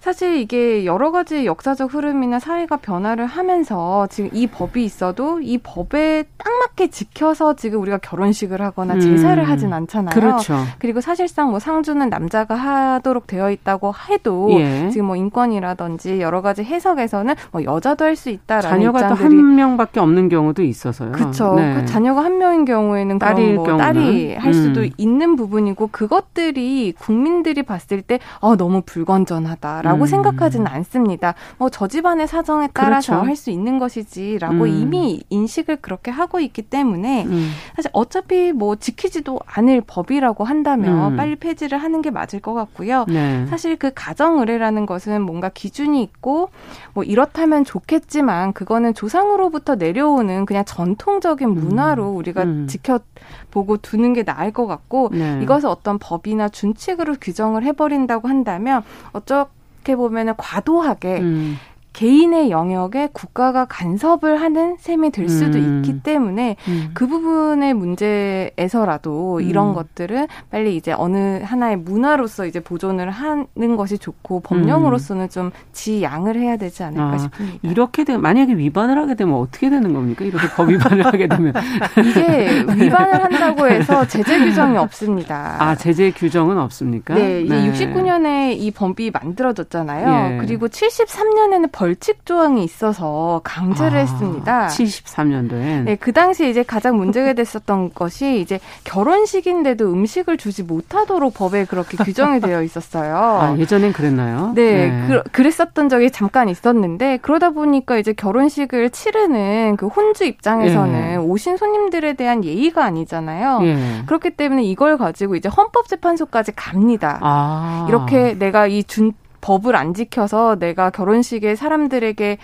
[0.00, 6.24] 사실 이게 여러 가지 역사적 흐름이나 사회가 변화를 하면서 지금 이 법이 있어도 이 법에
[6.38, 9.48] 딱 맞게 지켜서 지금 우리가 결혼식을 하거나 제사를 음.
[9.48, 10.14] 하진 않잖아요.
[10.14, 10.56] 그렇죠.
[10.78, 14.88] 그리고 사실상 뭐 상주는 남자가 하도록 되어 있다고 해도 예.
[14.90, 19.98] 지금 뭐 인권이라든지 여러 가지 해석에서는 뭐 여자도 할 수 있다라는 자녀가 또 한 명밖에
[20.00, 21.12] 없는 경우도 있어서요.
[21.12, 21.54] 그렇죠.
[21.54, 21.74] 네.
[21.74, 24.90] 그 자녀가 한 명인 경우에는 딸이 뭐 딸이 할 수도 음.
[24.96, 29.82] 있는 부분이고 그것들이 국민들이 봤을 때 어, 너무 불건전하다.
[29.90, 30.06] 라고 음.
[30.06, 31.34] 생각하지는 않습니다.
[31.58, 33.26] 뭐 저 집안의 사정에 따라서 그렇죠.
[33.26, 34.68] 할수 있는 것이지라고 음.
[34.68, 37.50] 이미 인식을 그렇게 하고 있기 때문에 음.
[37.74, 41.16] 사실 어차피 뭐 지키지도 않을 법이라고 한다면 음.
[41.16, 43.06] 빨리 폐지를 하는 게 맞을 것 같고요.
[43.08, 43.46] 네.
[43.46, 46.50] 사실 그 가정 의례라는 것은 뭔가 기준이 있고
[46.92, 52.16] 뭐 이렇다면 좋겠지만 그거는 조상으로부터 내려오는 그냥 전통적인 문화로 음.
[52.16, 52.66] 우리가 음.
[52.66, 55.40] 지켜보고 두는 게 나을 것 같고 네.
[55.42, 59.48] 이것을 어떤 법이나 준칙으로 규정을 해버린다고 한다면 어쩌
[59.80, 61.58] 어떻게 보면은 과도하게 음.
[61.92, 65.82] 개인의 영역에 국가가 간섭을 하는 셈이 될 수도 음.
[65.84, 66.90] 있기 때문에 음.
[66.94, 69.42] 그 부분의 문제에서라도 음.
[69.42, 76.36] 이런 것들은 빨리 이제 어느 하나의 문화로서 이제 보존을 하는 것이 좋고 법령으로서는 좀 지양을
[76.36, 77.58] 해야 되지 않을까 아, 싶습니다.
[77.62, 80.24] 이렇게 되면 만약에 위반을 하게 되면 어떻게 되는 겁니까?
[80.24, 81.52] 이렇게 법 위반을 하게 되면
[82.04, 85.56] 이게 위반을 한다고 해서 제재 규정이 없습니다.
[85.58, 87.14] 아 제재 규정은 없습니까?
[87.14, 87.72] 네, 이제 네.
[87.72, 90.34] 69년에 이 법이 만들어졌잖아요.
[90.34, 90.38] 예.
[90.38, 94.66] 그리고 73년에는 벌칙 조항이 있어서 강제를 아, 했습니다.
[94.66, 95.84] 73년도에.
[95.84, 101.96] 네, 그 당시 이제 가장 문제가 됐었던 것이 이제 결혼식인데도 음식을 주지 못하도록 법에 그렇게
[101.96, 103.16] 규정이 되어 있었어요.
[103.16, 104.52] 아, 예전엔 그랬나요?
[104.54, 105.22] 네, 네.
[105.32, 111.16] 그, 랬었던 적이 잠깐 있었는데 그러다 보니까 이제 결혼식을 치르는 그 혼주 입장에서는 네.
[111.16, 113.60] 오신 손님들에 대한 예의가 아니잖아요.
[113.60, 114.02] 네.
[114.04, 117.18] 그렇기 때문에 이걸 가지고 이제 헌법재판소까지 갑니다.
[117.22, 117.86] 아.
[117.88, 122.38] 이렇게 내가 이준 법을 안 지켜서 내가 결혼식에 사람들에게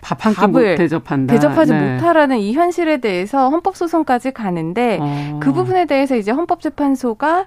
[0.00, 1.32] 밥한끼 대접한다.
[1.32, 1.94] 대접하지 네.
[1.94, 5.40] 못하라는 이 현실에 대해서 헌법소송까지 가는데 어.
[5.40, 7.46] 그 부분에 대해서 이제 헌법재판소가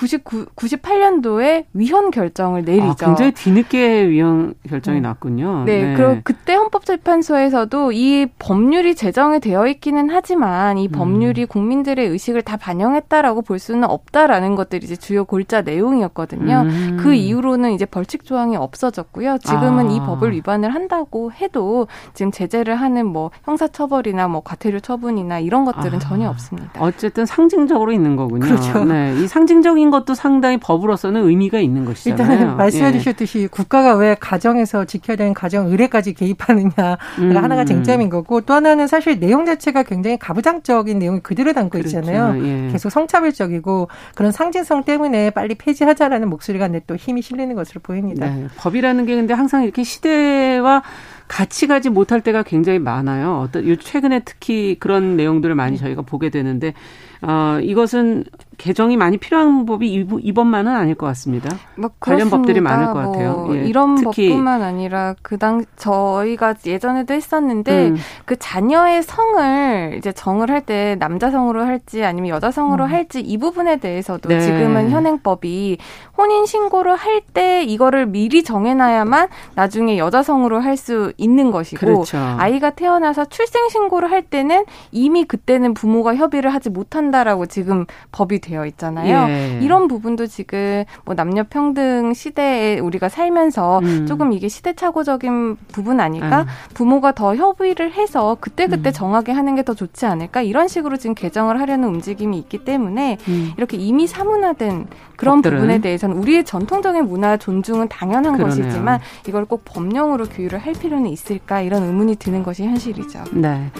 [0.00, 2.88] 99, 98년도에 위헌 결정을 내리죠.
[2.88, 5.08] 아, 굉장히 뒤늦게 위헌 결정이 네.
[5.08, 5.64] 났군요.
[5.66, 5.94] 네, 네.
[5.94, 11.46] 그리고 그때 헌법재판소에서도 이 법률이 제정이 되어 있기는 하지만 이 법률이 음.
[11.48, 16.62] 국민들의 의식을 다 반영했다라고 볼 수는 없다라는 것들이 이제 주요 골자 내용이었거든요.
[16.62, 16.96] 음.
[16.98, 19.36] 그 이후로는 이제 벌칙 조항이 없어졌고요.
[19.38, 19.92] 지금은 아.
[19.92, 25.96] 이 법을 위반을 한다고 해도 지금 제재를 하는 뭐 형사처벌이나 뭐 과태료 처분이나 이런 것들은
[25.96, 25.98] 아.
[25.98, 26.70] 전혀 없습니다.
[26.78, 28.40] 어쨌든 상징적으로 있는 거군요.
[28.40, 28.82] 그렇죠.
[28.84, 32.32] 네, 이 상징적인 것도 상당히 법으로서는 의미가 있는 것이잖아요.
[32.32, 32.92] 일단은 말씀해 예.
[32.92, 37.36] 주셨듯이 국가가 왜 가정에서 지켜야 되는 가정 의례까지 개입하느냐가 음.
[37.36, 41.98] 하나가 쟁점인 거고 또 하나는 사실 내용 자체가 굉장히 가부장적인 내용이 그대로 담고 그렇죠.
[41.98, 42.44] 있잖아요.
[42.44, 42.72] 예.
[42.72, 48.28] 계속 성차별적이고 그런 상징성 때문에 빨리 폐지하자라는 목소리가 또 힘이 실리는 것으로 보입니다.
[48.30, 48.46] 네.
[48.56, 50.82] 법이라는 게 근데 항상 이렇게 시대와
[51.26, 53.40] 같이 가지 못할 때가 굉장히 많아요.
[53.44, 56.74] 어떤 최근에 특히 그런 내용들을 많이 저희가 보게 되는데
[57.22, 58.24] 어 이것은
[58.60, 61.48] 개정이 많이 필요한 법이 이번만은 아닐 것 같습니다.
[61.76, 63.48] 뭐 관련 법들이 많을 것뭐 같아요.
[63.52, 67.96] 예, 이런 법뿐만 아니라 그당 저희가 예전에도 했었는데 음.
[68.26, 72.90] 그 자녀의 성을 이제 정을 할 때 남자 성으로 할지 아니면 여자 성으로 음.
[72.90, 74.40] 할지 이 부분에 대해서도 네.
[74.40, 75.78] 지금은 현행법이
[76.18, 82.18] 혼인 신고를 할 때 이거를 미리 정해놔야만 나중에 여자 성으로 할 수 있는 것이고 그렇죠.
[82.38, 88.66] 아이가 태어나서 출생 신고를 할 때는 이미 그때는 부모가 협의를 하지 못한다라고 지금 법이 되어
[88.66, 89.28] 있잖아요.
[89.28, 89.58] 예.
[89.62, 94.06] 이런 부분도 지금 뭐 남녀 평등 시대에 우리가 살면서 음.
[94.06, 96.42] 조금 이게 시대착오적인 부분 아닐까?
[96.42, 96.46] 음.
[96.74, 98.92] 부모가 더 협의를 해서 그때 그때 음.
[98.92, 100.40] 정하게 하는 게 더 좋지 않을까?
[100.42, 103.52] 이런 식으로 지금 개정을 하려는 움직임이 있기 때문에 음.
[103.58, 104.86] 이렇게 이미 사문화된
[105.16, 105.58] 그런 법들은.
[105.58, 108.56] 부분에 대해서는 우리의 전통적인 문화 존중은 당연한 그러네요.
[108.62, 111.60] 것이지만 이걸 꼭 법령으로 규율을 할 필요는 있을까?
[111.60, 113.24] 이런 의문이 드는 것이 현실이죠.
[113.32, 113.70] 네.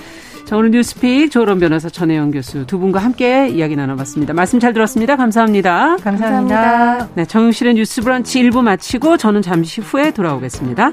[0.44, 4.32] 자, 오늘 뉴스픽 조론 변호사 전혜영 교수 두 분과 함께 이야기 나눠봤습니다.
[4.34, 5.16] 말씀 잘 들었습니다.
[5.16, 5.96] 감사합니다.
[5.98, 7.08] 감사합니다.
[7.14, 10.92] 네, 정용실의 뉴스 브런치 1부 마치고 저는 잠시 후에 돌아오겠습니다.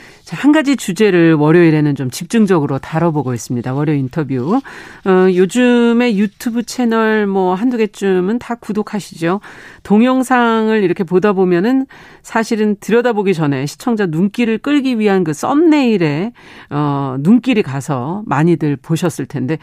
[0.31, 3.73] 자, 한 가지 주제를 월요일에는 좀 집중적으로 다뤄보고 있습니다.
[3.73, 4.61] 월요 인터뷰.
[5.03, 9.41] 어, 요즘에 유튜브 채널 뭐 한두 개쯤은 다 구독하시죠.
[9.83, 11.85] 동영상을 이렇게 보다 보면은
[12.21, 16.31] 사실은 들여다보기 전에 시청자 눈길을 끌기 위한 그 썸네일에
[16.69, 19.57] 어, 눈길이 가서 많이들 보셨을 텐데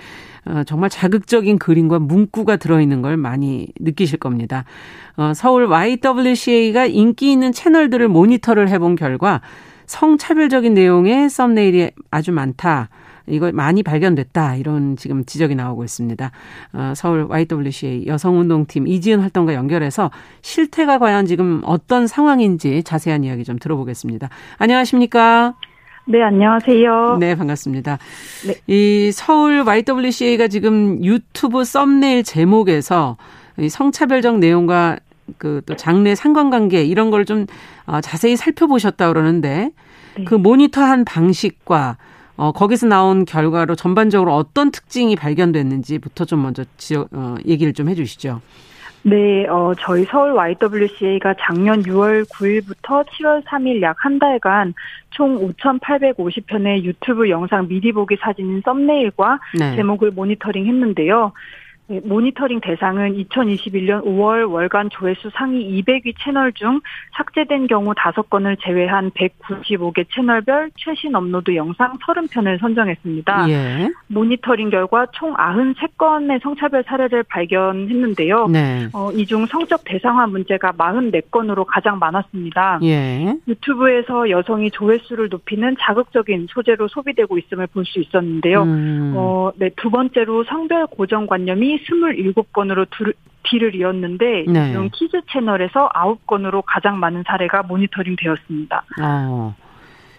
[0.44, 4.66] 어, 정말 자극적인 그림과 문구가 들어있는 걸 많이 느끼실 겁니다.
[5.16, 9.40] 어, 서울 YWCA가 인기 있는 채널들을 모니터를 해본 결과
[9.88, 12.88] 성차별적인 내용의 썸네일이 아주 많다.
[13.27, 14.57] 이거 많이 발견됐다.
[14.57, 16.31] 이런 지금 지적이 나오고 있습니다.
[16.72, 20.11] 어, 서울 YWCA 여성운동팀 이지은 활동과 연결해서
[20.42, 24.29] 실태가 과연 지금 어떤 상황인지 자세한 이야기 좀 들어보겠습니다.
[24.59, 25.55] 안녕하십니까?
[26.07, 27.18] 네, 안녕하세요.
[27.20, 27.98] 네, 반갑습니다.
[28.46, 28.55] 네.
[28.66, 33.18] 이 서울 YWCA가 지금 유튜브 썸네일 제목에서
[33.68, 34.98] 성차별적 내용과
[35.37, 37.47] 그 또 장래 상관관계 이런 걸 좀
[37.87, 39.71] 어, 자세히 살펴보셨다 그러는데
[40.17, 40.25] 네.
[40.25, 41.97] 그 모니터한 방식과
[42.37, 48.41] 어, 거기서 나온 결과로 전반적으로 어떤 특징이 발견됐는지부터 좀 먼저 지어, 어, 얘기를 좀 해주시죠.
[49.03, 54.75] 네, 어, 저희 서울 YWCA가 작년 6월 9일부터 7월 3일 약 한 달간
[55.11, 59.77] 총 5,850편의 유튜브 영상 미리 보기 사진 썸네일과 네.
[59.77, 61.33] 제목을 모니터링 했는데요.
[61.90, 66.81] 네, 모니터링 대상은 2021년 5월 월간 조회수 상위 200위 채널 중
[67.16, 73.48] 삭제된 경우 5건을 제외한 195개 채널별 최신 업로드 영상 30편을 선정했습니다.
[73.48, 73.90] 예.
[74.09, 78.48] 모니터링 결과 총 93건의 성차별 사례를 발견했는데요.
[78.48, 78.88] 네.
[78.92, 82.81] 어, 이 중 성적 대상화 문제가 44건으로 가장 많았습니다.
[82.83, 83.35] 예.
[83.48, 88.62] 유튜브에서 여성이 조회수를 높이는 자극적인 소재로 소비되고 있음을 볼 수 있었는데요.
[88.64, 89.14] 음.
[89.16, 92.87] 어, 네, 두 번째로 성별 고정관념이 27건으로
[93.45, 94.71] 뒤를 이었는데 네.
[94.71, 98.85] 이런 키즈 채널에서 9건으로 가장 많은 사례가 모니터링 되었습니다.
[99.03, 99.55] 어.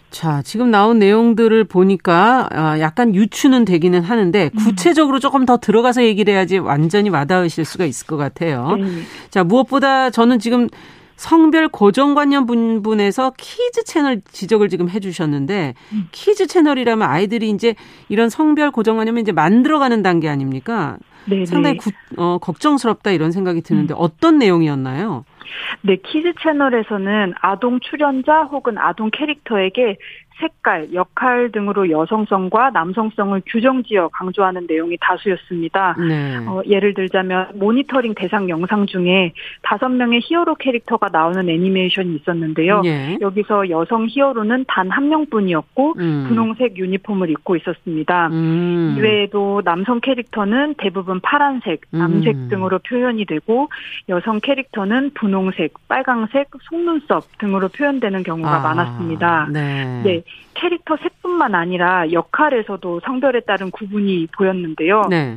[0.09, 4.57] 자, 지금 나온 내용들을 보니까 아, 약간 유추는 되기는 하는데 음.
[4.57, 8.75] 구체적으로 조금 더 들어가서 얘기를 해야지 완전히 와닿으실 수가 있을 것 같아요.
[8.77, 8.85] 네.
[9.29, 10.67] 자, 무엇보다 저는 지금
[11.15, 16.07] 성별 고정관념 분분에서 키즈 채널 지적을 지금 해주셨는데 음.
[16.11, 17.75] 키즈 채널이라면 아이들이 이제
[18.07, 20.97] 이런 성별 고정관념을 이제 만들어가는 단계 아닙니까?
[21.25, 21.45] 네네.
[21.45, 23.97] 상당히 구, 어, 걱정스럽다 이런 생각이 드는데 음.
[23.99, 25.25] 어떤 내용이었나요?
[25.81, 29.97] 네, 키즈 채널에서는 아동 출연자 혹은 아동 캐릭터에게
[30.39, 35.95] 색깔, 역할 등으로 여성성과 남성성을 규정지어 강조하는 내용이 다수였습니다.
[35.97, 36.37] 네.
[36.45, 39.31] 어, 예를 들자면 모니터링 대상 영상 중에
[39.63, 42.81] 다섯 명의 히어로 캐릭터가 나오는 애니메이션이 있었는데요.
[42.81, 43.17] 네.
[43.21, 46.25] 여기서 여성 히어로는 단 한 명뿐이었고 음.
[46.27, 48.27] 분홍색 유니폼을 입고 있었습니다.
[48.27, 48.95] 음.
[48.97, 52.47] 이외에도 남성 캐릭터는 대부분 파란색, 남색 음.
[52.49, 53.69] 등으로 표현이 되고
[54.09, 58.59] 여성 캐릭터는 분홍색, 빨강색, 속눈썹 등으로 표현되는 경우가 아.
[58.59, 59.47] 많았습니다.
[59.51, 60.01] 네.
[60.03, 60.21] 네.
[60.53, 65.03] 캐릭터 색뿐만 아니라 역할에서도 성별에 따른 구분이 보였는데요.
[65.09, 65.35] 네.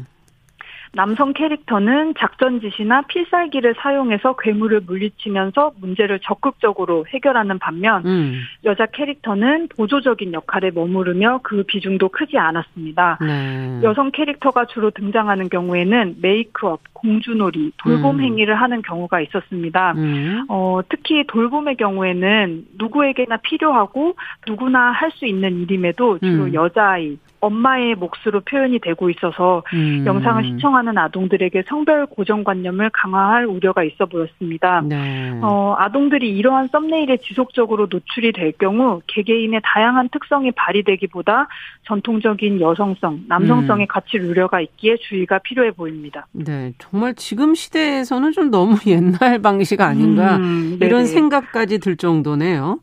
[0.95, 8.41] 남성 캐릭터는 작전 지시나 필살기를 사용해서 괴물을 물리치면서 문제를 적극적으로 해결하는 반면 음.
[8.65, 13.19] 여자 캐릭터는 보조적인 역할에 머무르며 그 비중도 크지 않았습니다.
[13.23, 13.81] 네.
[13.83, 18.21] 여성 캐릭터가 주로 등장하는 경우에는 메이크업, 공주놀이, 돌봄 음.
[18.21, 19.93] 행위를 하는 경우가 있었습니다.
[19.97, 20.45] 음.
[20.49, 26.55] 어, 특히 돌봄의 경우에는 누구에게나 필요하고 누구나 할 수 있는 일임에도 주로 음.
[26.55, 30.05] 여자아이, 엄마의 몫으로 표현이 되고 있어서 음.
[30.07, 34.81] 영상을 시청하는 아동들에게 성별 고정관념을 강화할 우려가 있어 보였습니다.
[34.83, 35.39] 네.
[35.43, 41.49] 어, 아동들이 이러한 썸네일에 지속적으로 노출이 될 경우 개개인의 다양한 특성이 발휘되기보다
[41.89, 43.89] 전통적인 여성성, 남성성의 음.
[43.89, 46.27] 가치를 우려가 있기에 주의가 필요해 보입니다.
[46.31, 52.79] 네, 정말 지금 시대에서는 좀 너무 옛날 방식 아닌가 음, 이런 생각까지 들 정도네요.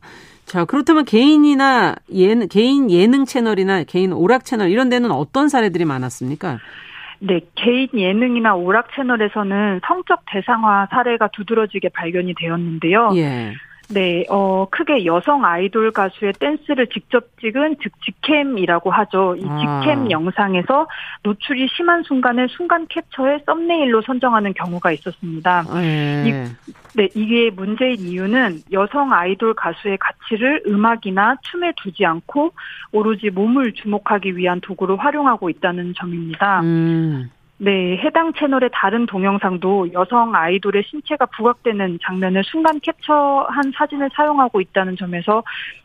[0.50, 6.58] 자, 그렇다면 개인이나 예능, 개인 예능 채널이나 개인 오락 채널 이런 데는 어떤 사례들이 많았습니까?
[7.20, 13.12] 네, 개인 예능이나 오락 채널에서는 성적 대상화 사례가 두드러지게 발견이 되었는데요.
[13.14, 13.52] 예.
[13.92, 19.34] 네, 어, 크게 여성 아이돌 가수의 댄스를 직접 찍은 즉 직캠이라고 하죠.
[19.36, 19.80] 이 아.
[19.82, 20.10] 직캠 아.
[20.10, 20.86] 영상에서
[21.24, 25.64] 노출이 심한 순간을 순간 캡처해 썸네일로 선정하는 경우가 있었습니다.
[25.74, 26.24] 네.
[26.26, 32.52] 이, 네, 이게 문제인 이유는 여성 아이돌 가수의 가치를 음악이나 춤에 두지 않고
[32.92, 36.60] 오로지 몸을 주목하기 위한 도구로 활용하고 있다는 점입니다.
[36.60, 37.30] 음.
[37.62, 44.96] 네, 해당 채널의 다른 동영상도 여성 아이돌의 신체가 부각되는 장면을 순간 캡처한 사진을 사용하고 있다는
[44.96, 45.42] 점에서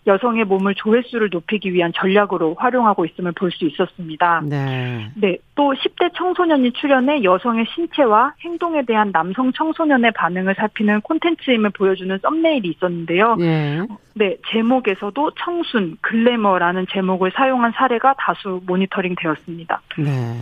[0.08, 4.42] 여성의 몸을 조회수를 높이기 위한 전략으로 활용하고 있음을 볼 수 있었습니다.
[4.46, 5.10] 네.
[5.16, 12.18] 네, 또 10대 청소년이 출연해 여성의 신체와 행동에 대한 남성 청소년의 반응을 살피는 콘텐츠임을 보여주는
[12.22, 13.36] 썸네일이 있었는데요.
[13.36, 13.82] 네.
[14.14, 19.82] 네, 제목에서도 청순, 글래머라는 제목을 사용한 사례가 다수 모니터링 되었습니다.
[19.98, 20.42] 네.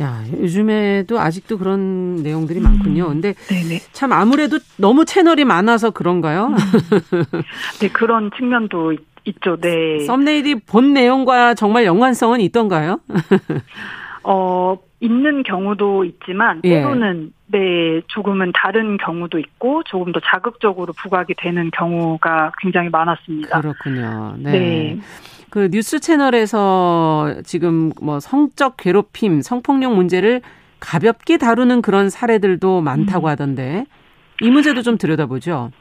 [0.00, 2.64] 야, 요즘에도 아직도 그런 내용들이 음.
[2.64, 3.08] 많군요.
[3.08, 3.80] 근데 네네.
[3.92, 6.48] 참 아무래도 너무 채널이 많아서 그런가요?
[6.48, 6.56] 음.
[7.80, 9.56] 네, 그런 측면도 있죠.
[9.60, 10.00] 네.
[10.06, 13.00] 썸네일이 본 내용과 정말 연관성은 있던가요?
[14.22, 16.68] 어, 있는 경우도 있지만 예.
[16.70, 17.58] 때로는 예.
[17.58, 23.60] 네, 조금은 다른 경우도 있고 조금 더 자극적으로 부각이 되는 경우가 굉장히 많았습니다.
[23.60, 24.34] 그렇군요.
[24.38, 24.50] 네.
[24.52, 24.98] 네.
[25.50, 30.42] 그 뉴스 채널에서 지금 뭐 성적 괴롭힘, 성폭력 문제를
[30.80, 33.30] 가볍게 다루는 그런 사례들도 많다고 음.
[33.30, 33.84] 하던데
[34.40, 35.72] 이 문제도 좀 들여다보죠.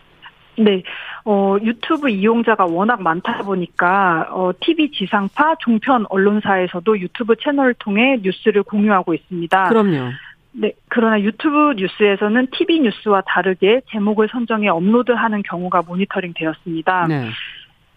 [0.60, 0.82] 네,
[1.24, 8.64] 어, 유튜브 이용자가 워낙 많다 보니까, 어, TV 지상파, 종편 언론사에서도 유튜브 채널을 통해 뉴스를
[8.64, 9.70] 공유하고 있습니다.
[9.70, 10.12] 그럼요.
[10.54, 17.06] 네, 그러나 유튜브 뉴스에서는 TV 뉴스와 다르게 제목을 선정해 업로드하는 경우가 모니터링 되었습니다.
[17.08, 17.30] 네.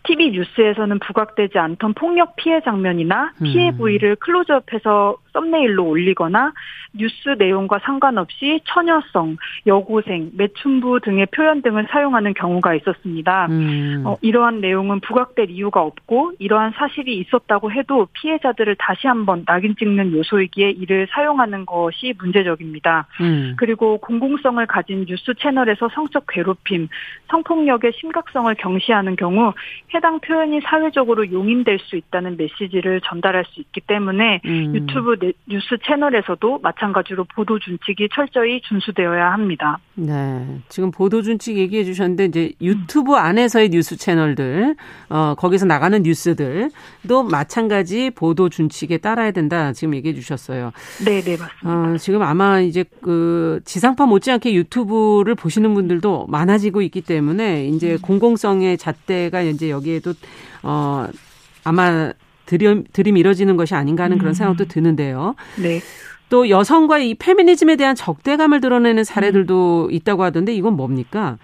[0.05, 3.77] TV 뉴스에서는 부각되지 않던 폭력 피해 장면이나 피해 음.
[3.77, 6.53] 부위를 클로즈업해서 썸네일로 올리거나
[6.93, 13.47] 뉴스 내용과 상관없이 처녀성, 여고생, 매춘부 등의 표현 등을 사용하는 경우가 있었습니다.
[13.47, 14.03] 음.
[14.05, 20.13] 어, 이러한 내용은 부각될 이유가 없고 이러한 사실이 있었다고 해도 피해자들을 다시 한번 낙인 찍는
[20.13, 23.07] 요소이기에 이를 사용하는 것이 문제적입니다.
[23.21, 23.55] 음.
[23.57, 26.89] 그리고 공공성을 가진 뉴스 채널에서 성적 괴롭힘,
[27.29, 29.53] 성폭력의 심각성을 경시하는 경우
[29.95, 34.75] 해당 표현이 사회적으로 용인될 수 있다는 메시지를 전달할 수 있기 때문에 음.
[34.75, 35.17] 유튜브
[35.47, 39.79] 뉴스 채널에서도 마찬가지로 보도 준칙이 철저히 준수되어야 합니다.
[39.95, 40.61] 네.
[40.69, 44.77] 지금 보도 준칙 얘기해 주셨는데 이제 유튜브 안에서의 뉴스 채널들
[45.09, 49.73] 어 거기서 나가는 뉴스들도 마찬가지 보도 준칙에 따라야 된다.
[49.73, 50.73] 지금 얘기해 주셨어요.
[51.05, 51.93] 네, 네, 맞습니다.
[51.93, 57.99] 어, 지금 아마 이제 그 지상파 못지않게 유튜브를 보시는 분들도 많아지고 있기 때문에 이제 음.
[58.01, 60.13] 공공성의 잣대가 이제 여기에도
[60.63, 61.07] 어
[61.65, 62.13] 아마
[62.51, 64.35] 들이, 들이밀어지는 것이 아닌가 하는 그런 음.
[64.35, 65.37] 생각도 드는데요.
[65.57, 65.81] 네.
[66.29, 69.93] 또 여성과의 이 페미니즘에 대한 적대감을 드러내는 사례들도 음.
[69.93, 71.39] 있다고 하던데 이건 뭡니까?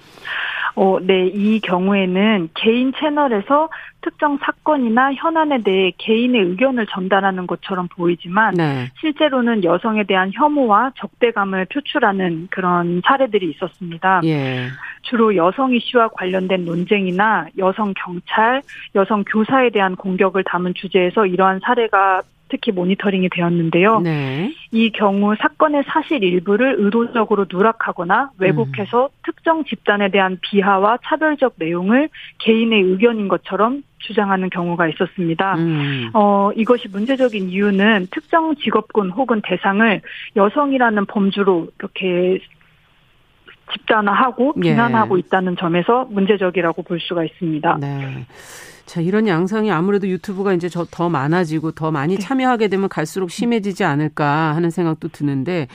[0.76, 1.26] 어, 네.
[1.28, 3.70] 이 경우에는 개인 채널에서
[4.02, 8.88] 특정 사건이나 현안에 대해 개인의 의견을 전달하는 것처럼 보이지만 네.
[9.00, 14.20] 실제로는 여성에 대한 혐오와 적대감을 표출하는 그런 사례들이 있었습니다.
[14.24, 14.68] 예.
[15.02, 18.60] 주로 여성 이슈와 관련된 논쟁이나 여성 경찰,
[18.94, 24.00] 여성 교사에 대한 공격을 담은 주제에서 이러한 사례가 특히 모니터링이 되었는데요.
[24.00, 24.52] 네.
[24.70, 29.08] 이 경우 사건의 사실 일부를 의도적으로 누락하거나 왜곡해서 음.
[29.24, 35.54] 특정 집단에 대한 비하와 차별적 내용을 개인의 의견인 것처럼 주장하는 경우가 있었습니다.
[35.56, 36.10] 음.
[36.14, 40.00] 어, 이것이 문제적인 이유는 특정 직업군 혹은 대상을
[40.36, 42.40] 여성이라는 범주로 이렇게
[43.72, 44.60] 집단화하고 예.
[44.60, 45.20] 비난하고 예.
[45.20, 47.78] 있다는 점에서 문제적이라고 볼 수가 있습니다.
[47.80, 48.26] 네.
[48.86, 52.20] 자, 이런 양상이 아무래도 유튜브가 이제 더 많아지고 더 많이 네.
[52.20, 55.66] 참여하게 되면 갈수록 심해지지 않을까 하는 생각도 드는데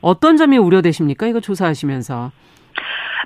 [0.00, 1.26] 어떤 점이 우려되십니까?
[1.26, 2.32] 이거 조사하시면서.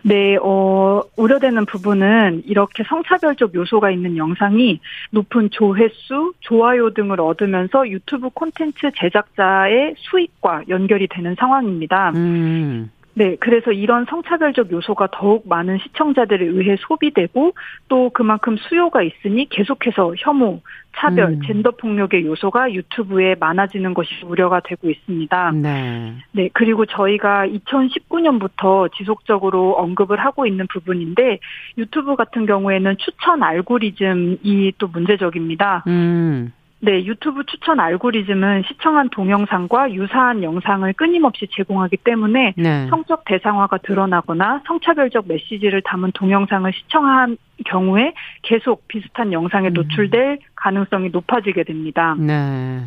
[0.03, 8.31] 네, 어, 우려되는 부분은 이렇게 성차별적 요소가 있는 영상이 높은 조회수, 좋아요 등을 얻으면서 유튜브
[8.31, 12.11] 콘텐츠 제작자의 수익과 연결이 되는 상황입니다.
[12.15, 12.91] 음.
[13.19, 17.53] 네, 그래서 이런 성차별적 요소가 더욱 많은 시청자들에 의해 소비되고
[17.89, 20.61] 또 그만큼 수요가 있으니 계속해서 혐오,
[20.97, 21.41] 차별, 음.
[21.45, 25.51] 젠더 폭력의 요소가 유튜브에 많아지는 것이 우려가 되고 있습니다.
[25.51, 26.15] 네.
[26.31, 31.41] 네, 그리고 저희가 2019년부터 지속적으로 언급을 하고 있는 부분인데
[31.77, 35.83] 유튜브 같은 경우에는 추천 알고리즘이 또 문제적입니다.
[35.89, 36.53] 음.
[36.81, 42.87] 네, 유튜브 추천 알고리즘은 시청한 동영상과 유사한 영상을 끊임없이 제공하기 때문에 네.
[42.89, 49.75] 성적 대상화가 드러나거나 성차별적 메시지를 담은 동영상을 시청한 경우에 계속 비슷한 영상에 음.
[49.75, 52.15] 노출될 가능성이 높아지게 됩니다.
[52.17, 52.85] 네.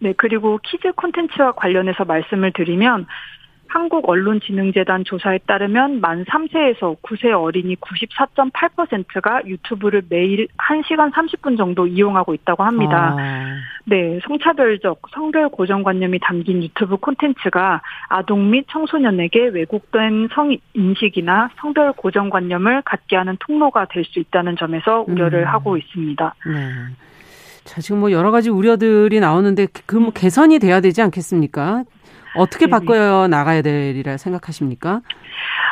[0.00, 3.06] 네, 그리고 키즈 콘텐츠와 관련해서 말씀을 드리면
[3.76, 12.64] 한국언론진흥재단 조사에 따르면 만 3세에서 9세 어린이 94.8%가 유튜브를 매일 1시간 30분 정도 이용하고 있다고
[12.64, 13.14] 합니다.
[13.18, 13.56] 아.
[13.84, 22.82] 네, 성차별적 성별 고정관념이 담긴 유튜브 콘텐츠가 아동 및 청소년에게 왜곡된 성 인식이나 성별 고정관념을
[22.82, 25.48] 갖게 하는 통로가 될 수 있다는 점에서 우려를 음.
[25.48, 26.34] 하고 있습니다.
[26.46, 26.52] 네.
[27.64, 31.82] 자, 지금 뭐 여러 가지 우려들이 나오는데 그 뭐 개선이 돼야 되지 않겠습니까?
[32.36, 35.00] 어떻게 바꿔 나가야 되리라 생각하십니까?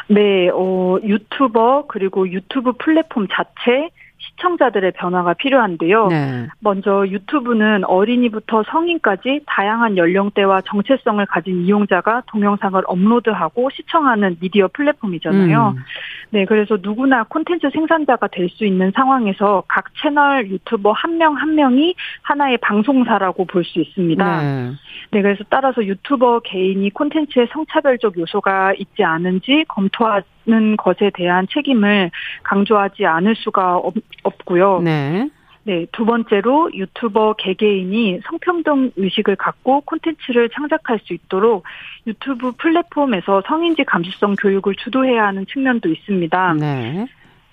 [0.08, 3.90] 네, 어, 유튜버 그리고 유튜브 플랫폼 자체
[4.36, 6.08] 시청자들의 변화가 필요한데요.
[6.08, 6.46] 네.
[6.60, 15.74] 먼저 유튜브는 어린이부터 성인까지 다양한 연령대와 정체성을 가진 이용자가 동영상을 업로드하고 시청하는 미디어 플랫폼이잖아요.
[15.76, 15.82] 음.
[16.30, 21.54] 네, 그래서 누구나 콘텐츠 생산자가 될 수 있는 상황에서 각 채널 유튜버 한 명한 한
[21.54, 24.42] 명이 하나의 방송사라고 볼 수 있습니다.
[24.42, 24.70] 네.
[25.10, 32.10] 네, 그래서 따라서 유튜버 개인이 콘텐츠에 성차별적 요소가 있지 않은지 검토하 는 것에 대한 책임을
[32.42, 34.82] 강조하지 않을 수가 없, 없고요.
[34.82, 35.30] 네.
[35.66, 41.64] 네, 두 번째로 유튜버 개개인이 성평등 의식을 갖고 콘텐츠를 창작할 수 있도록
[42.06, 46.54] 유튜브 플랫폼에서 성인지 감수성 교육을 주도해야 하는 측면도 있습니다.
[46.60, 47.06] 네.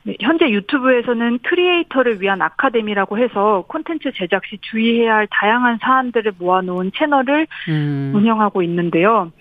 [0.04, 6.92] 네, 현재 유튜브에서는 크리에이터를 위한 아카데미라고 해서 콘텐츠 제작 시 주의해야 할 다양한 사안들을 모아놓은
[6.96, 8.12] 채널을 음.
[8.16, 9.32] 운영하고 있는데요.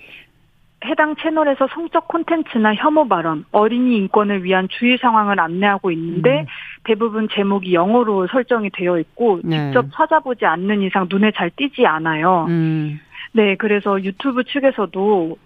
[0.87, 6.47] 해당 채널에서 성적 콘텐츠나 혐오 발언, 어린이 인권을 위한 주의 상황을 안내하고 있는데 음.
[6.85, 9.66] 대부분 제목이 영어로 설정이 되어 있고 네.
[9.66, 12.47] 직접 찾아보지 않는 이상 눈에 잘 띄지 않아요.
[12.49, 12.99] 음.
[13.33, 15.37] 네, 그래서 유튜브 측에서도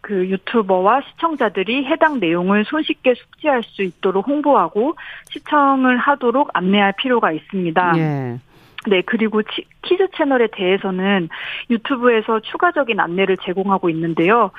[0.00, 4.96] 그 유튜버와 시청자들이 해당 내용을 손쉽게 숙지할 수 있도록 홍보하고
[5.30, 7.92] 시청을 하도록 안내할 필요가 있습니다.
[7.98, 8.38] 예.
[8.86, 9.42] 네, 그리고
[9.82, 11.28] 키즈 채널에 대해서는
[11.68, 14.52] 유튜브에서 추가적인 안내를 제공하고 있는데요.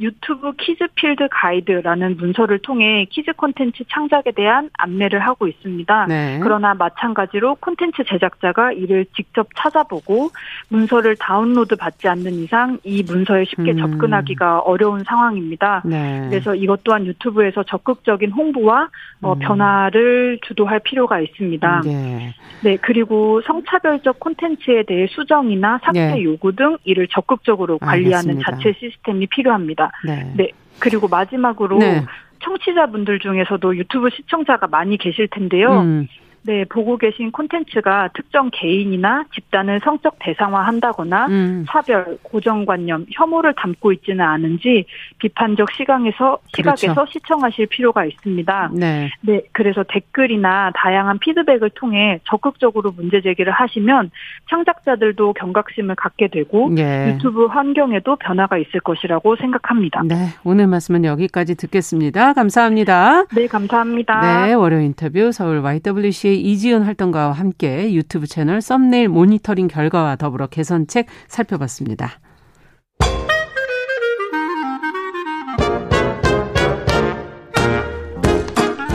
[0.00, 6.06] 유튜브 키즈 필드 가이드라는 문서를 통해 키즈 콘텐츠 창작에 대한 안내를 하고 있습니다.
[6.06, 6.40] 네.
[6.42, 10.30] 그러나 마찬가지로 콘텐츠 제작자가 이를 직접 찾아보고
[10.68, 13.78] 문서를 다운로드 받지 않는 이상 이 문서에 쉽게 음.
[13.78, 15.82] 접근하기가 어려운 상황입니다.
[15.84, 16.26] 네.
[16.30, 18.88] 그래서 이것 또한 유튜브에서 적극적인 홍보와
[19.22, 19.38] 어, 음.
[19.38, 21.82] 변화를 주도할 필요가 있습니다.
[21.84, 22.34] 네.
[22.62, 26.24] 네, 그리고 성차별적 콘텐츠에 대해 수정이나 삭제 네.
[26.24, 28.50] 요구 등 이를 적극적으로 관리하는 알겠습니다.
[28.50, 29.89] 자체 시스템이 필요합니다.
[30.04, 30.32] 네.
[30.36, 30.50] 네.
[30.78, 32.04] 그리고 마지막으로 네.
[32.42, 35.80] 청취자분들 중에서도 유튜브 시청자가 많이 계실 텐데요.
[35.80, 36.08] 음.
[36.42, 41.64] 네, 보고 계신 콘텐츠가 특정 개인이나 집단을 성적 대상화한다거나 음.
[41.68, 44.86] 사별, 고정관념, 혐오를 담고 있지는 않은지
[45.18, 47.10] 비판적 시각에서 시각에서 그렇죠.
[47.12, 48.70] 시청하실 필요가 있습니다.
[48.74, 49.10] 네.
[49.20, 54.10] 네, 그래서 댓글이나 다양한 피드백을 통해 적극적으로 문제 제기를 하시면
[54.48, 57.12] 창작자들도 경각심을 갖게 되고 네.
[57.12, 60.02] 유튜브 환경에도 변화가 있을 것이라고 생각합니다.
[60.04, 62.32] 네, 오늘 말씀은 여기까지 듣겠습니다.
[62.32, 63.26] 감사합니다.
[63.34, 64.46] 네, 감사합니다.
[64.46, 70.46] 네, 월요 인터뷰 서울 YWC 당시의 이지은 활동가와 함께 유튜브 채널 썸네일 모니터링 결과와 더불어
[70.46, 72.20] 개선책 살펴봤습니다.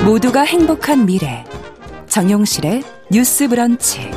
[0.05, 1.43] 모두가 행복한 미래
[2.07, 4.11] 정용실의 뉴스 브런치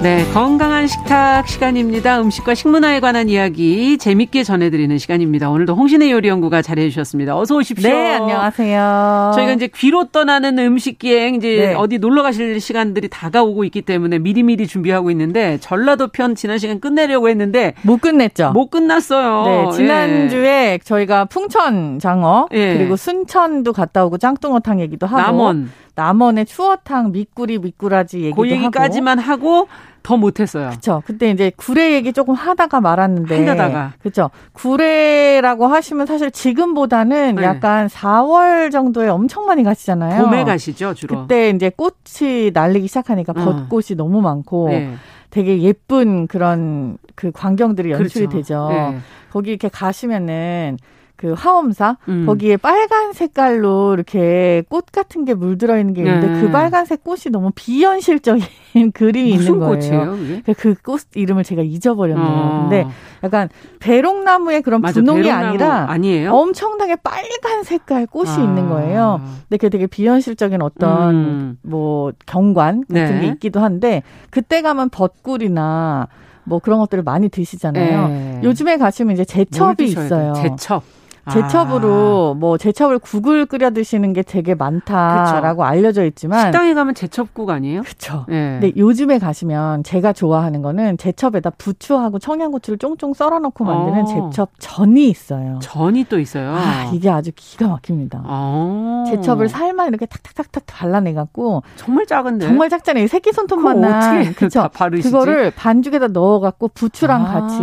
[0.00, 2.18] 네, 건강한 식탁 시간입니다.
[2.20, 5.50] 음식과 식문화에 관한 이야기 재밌게 전해드리는 시간입니다.
[5.50, 7.36] 오늘도 홍신의 요리연구가 잘해주셨습니다.
[7.36, 7.90] 어서 오십시오.
[7.90, 9.32] 네, 안녕하세요.
[9.34, 11.74] 저희가 이제 귀로 떠나는 음식 기행 이제 네.
[11.74, 17.28] 어디 놀러 가실 시간들이 다가오고 있기 때문에 미리미리 준비하고 있는데 전라도 편 지난 시간 끝내려고
[17.28, 18.52] 했는데 못 끝냈죠.
[18.52, 19.44] 못 끝났어요.
[19.44, 20.78] 네, 지난주에 예.
[20.82, 22.78] 저희가 풍천 장어 예.
[22.78, 29.18] 그리고 순천도 갔다 오고 짱뚱어탕 얘기도 하고 남원 남원의 추어탕 미꾸리 미꾸라지 얘기도 그 얘기까지만
[29.18, 29.68] 하고, 하고
[30.08, 30.70] 더 못했어요.
[30.70, 31.02] 그렇죠.
[31.04, 33.36] 그때 이제 구례 얘기 조금 하다가 말았는데.
[33.36, 33.92] 한다다가.
[34.00, 34.30] 그렇죠.
[34.54, 37.42] 구례라고 하시면 사실 지금보다는 네.
[37.42, 40.24] 약간 4월 정도에 엄청 많이 가시잖아요.
[40.24, 41.20] 봄에 가시죠 주로.
[41.20, 43.44] 그때 이제 꽃이 날리기 시작하니까 어.
[43.44, 44.70] 벚꽃이 너무 많고.
[44.70, 44.94] 네.
[45.28, 48.38] 되게 예쁜 그런 그 광경들이 연출이 그렇죠.
[48.38, 48.68] 되죠.
[48.70, 48.98] 네.
[49.30, 50.78] 거기 이렇게 가시면은
[51.18, 52.26] 그 화엄사 음.
[52.26, 56.40] 거기에 빨간 색깔로 이렇게 꽃 같은 게 물들어 있는 게 있는데 네.
[56.40, 58.44] 그 빨간색 꽃이 너무 비현실적인
[58.94, 59.74] 그림이 있는 거예요.
[59.74, 60.54] 꽃이에요, 그꽃 그러니까
[60.84, 62.24] 그 이름을 제가 잊어버렸네요.
[62.24, 62.60] 어.
[62.62, 62.86] 근데
[63.24, 63.48] 약간
[63.80, 66.32] 배롱나무의 그런 맞아, 분홍이 배롱나무 아니라 아니에요?
[66.32, 68.44] 엄청나게 빨간 색깔 꽃이 아.
[68.44, 69.20] 있는 거예요.
[69.48, 71.58] 근데 그게 되게 비현실적인 어떤 음.
[71.62, 73.20] 뭐 경관 같은 네.
[73.22, 76.06] 게 있기도 한데 그때 가면 벚꿀이나
[76.44, 78.08] 뭐 그런 것들을 많이 드시잖아요.
[78.08, 78.40] 네.
[78.44, 80.32] 요즘에 가시면 이제 제첩이 있어요.
[80.34, 80.84] 제첩.
[81.28, 82.38] 제첩으로 아.
[82.38, 85.64] 뭐 제첩을 국을 끓여 드시는 게 되게 많다라고 그쵸.
[85.64, 87.82] 알려져 있지만 식당에 가면 제첩국 아니에요?
[87.82, 88.24] 그렇죠.
[88.28, 88.58] 네.
[88.60, 94.30] 근데 요즘에 가시면 제가 좋아하는 거는 제첩에다 부추하고 청양고추를 쫑쫑 썰어 놓고 만드는 어.
[94.30, 95.58] 제첩 전이 있어요.
[95.60, 96.54] 전이 또 있어요.
[96.54, 98.22] 아, 이게 아주 기가 막힙니다.
[98.24, 99.04] 어.
[99.08, 102.46] 제첩을 살만 이렇게 탁탁탁탁 발라내 갖고 정말 작은데.
[102.46, 103.06] 정말 작잖아요.
[103.06, 104.68] 새끼 손톱만한 그렇죠.
[105.02, 107.32] 그거를 반죽에다 넣어 갖고 부추랑 아.
[107.32, 107.58] 같이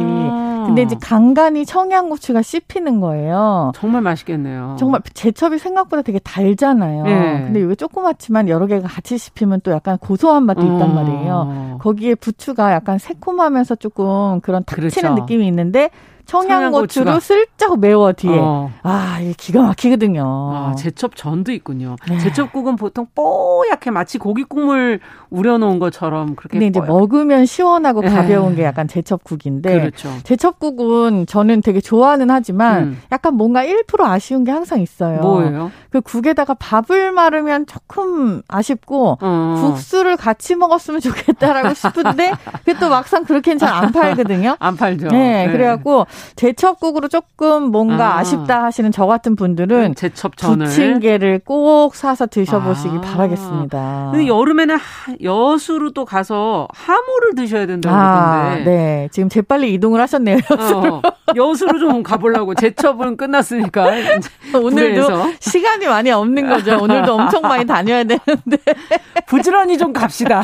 [0.66, 3.72] 근데 이제 간간히 청양고추가 씹히는 거예요.
[3.76, 4.76] 정말 맛있겠네요.
[4.80, 7.04] 정말 제첩이 생각보다 되게 달잖아요.
[7.04, 7.44] 네.
[7.46, 10.88] 근데 이게 조그맣지만 여러 개가 같이 씹히면 또 약간 고소한 맛도 있단 어.
[10.88, 11.78] 말이에요.
[11.82, 14.96] 거기에 부추가 약간 새콤하면서 조금 그런 탁 그렇죠.
[14.96, 15.90] 치는 느낌이 있는데
[16.26, 18.38] 청양고추로 슬쩍 매워 뒤에.
[18.38, 18.72] 어.
[18.84, 20.24] 아, 이게 기가 막히거든요.
[20.26, 21.96] 아, 제첩 전도 있군요.
[22.10, 22.18] 네.
[22.20, 25.00] 제첩국은 보통 뽀얗게 마치 고기 국물
[25.30, 26.54] 우려놓은 것처럼 그렇게.
[26.54, 26.92] 근데 이제 뽀얗게.
[26.92, 28.10] 먹으면 시원하고 네.
[28.10, 28.58] 가벼운 네.
[28.58, 29.80] 게 약간 제첩국인데.
[29.80, 30.10] 그렇죠.
[30.24, 33.02] 제첩국은 저는 되게 좋아는 하지만 음.
[33.12, 35.22] 약간 뭔가 1% 아쉬운 게 항상 있어요.
[35.22, 35.72] 뭐예요?
[35.90, 39.62] 그 국에다가 밥을 말으면 조금 아쉽고 어.
[39.62, 44.56] 국수를 같이 먹었으면 좋겠다라고 싶은데 그게 또 막상 그렇게는 잘 안 팔거든요.
[44.60, 45.08] 안 팔죠.
[45.10, 45.52] 네, 네.
[45.52, 46.06] 그래갖고
[46.36, 48.24] 제첩국으로 조금 뭔가 아.
[48.24, 53.02] 쉽다 하시는 저 같은 분들은 음, 제첩전을 부침개를 꼭 사서 드셔보시기 아.
[53.02, 54.10] 바라겠습니다.
[54.12, 54.78] 근데 여름에는
[55.24, 58.72] 여수로 또 가서 하모를 드셔야 된다고 아, 그러던데.
[58.72, 60.38] 네, 지금 재빨리 이동을 하셨네요.
[60.50, 60.96] 여수로.
[60.96, 61.02] 어,
[61.36, 63.86] 여수로 좀 가보려고 제첩은 끝났으니까
[64.54, 66.78] 오늘도 시간이 많이 없는 거죠.
[66.82, 68.58] 오늘도 엄청 많이 다녀야 되는데
[69.28, 70.44] 부지런히 좀 갑시다.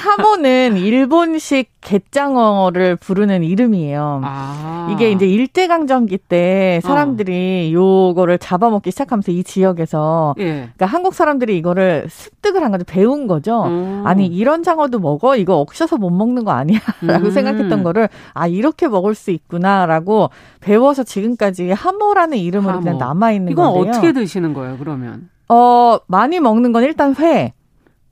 [0.00, 4.22] 하모는 일본식 갯장어를 부르는 이름이에요.
[4.24, 4.47] 아.
[4.92, 7.78] 이게 이제 일제강점기 때 사람들이 어.
[8.10, 10.44] 요거를 잡아먹기 시작하면서 이 지역에서 예.
[10.44, 12.84] 그러니까 한국 사람들이 이거를 습득을 한 거죠.
[12.86, 13.64] 배운 거죠.
[13.64, 14.02] 음.
[14.06, 15.36] 아니 이런 장어도 먹어?
[15.36, 16.78] 이거 억셔서 못 먹는 거 아니야?
[17.02, 17.30] 라고 음.
[17.30, 20.30] 생각했던 거를 아 이렇게 먹을 수 있구나라고
[20.60, 22.82] 배워서 지금까지 하모라는 이름으로 하모.
[22.82, 23.90] 그냥 남아 있는 이건 건데요.
[23.90, 25.28] 어떻게 드시는 거예요 그러면?
[25.48, 27.52] 어 많이 먹는 건 일단 회.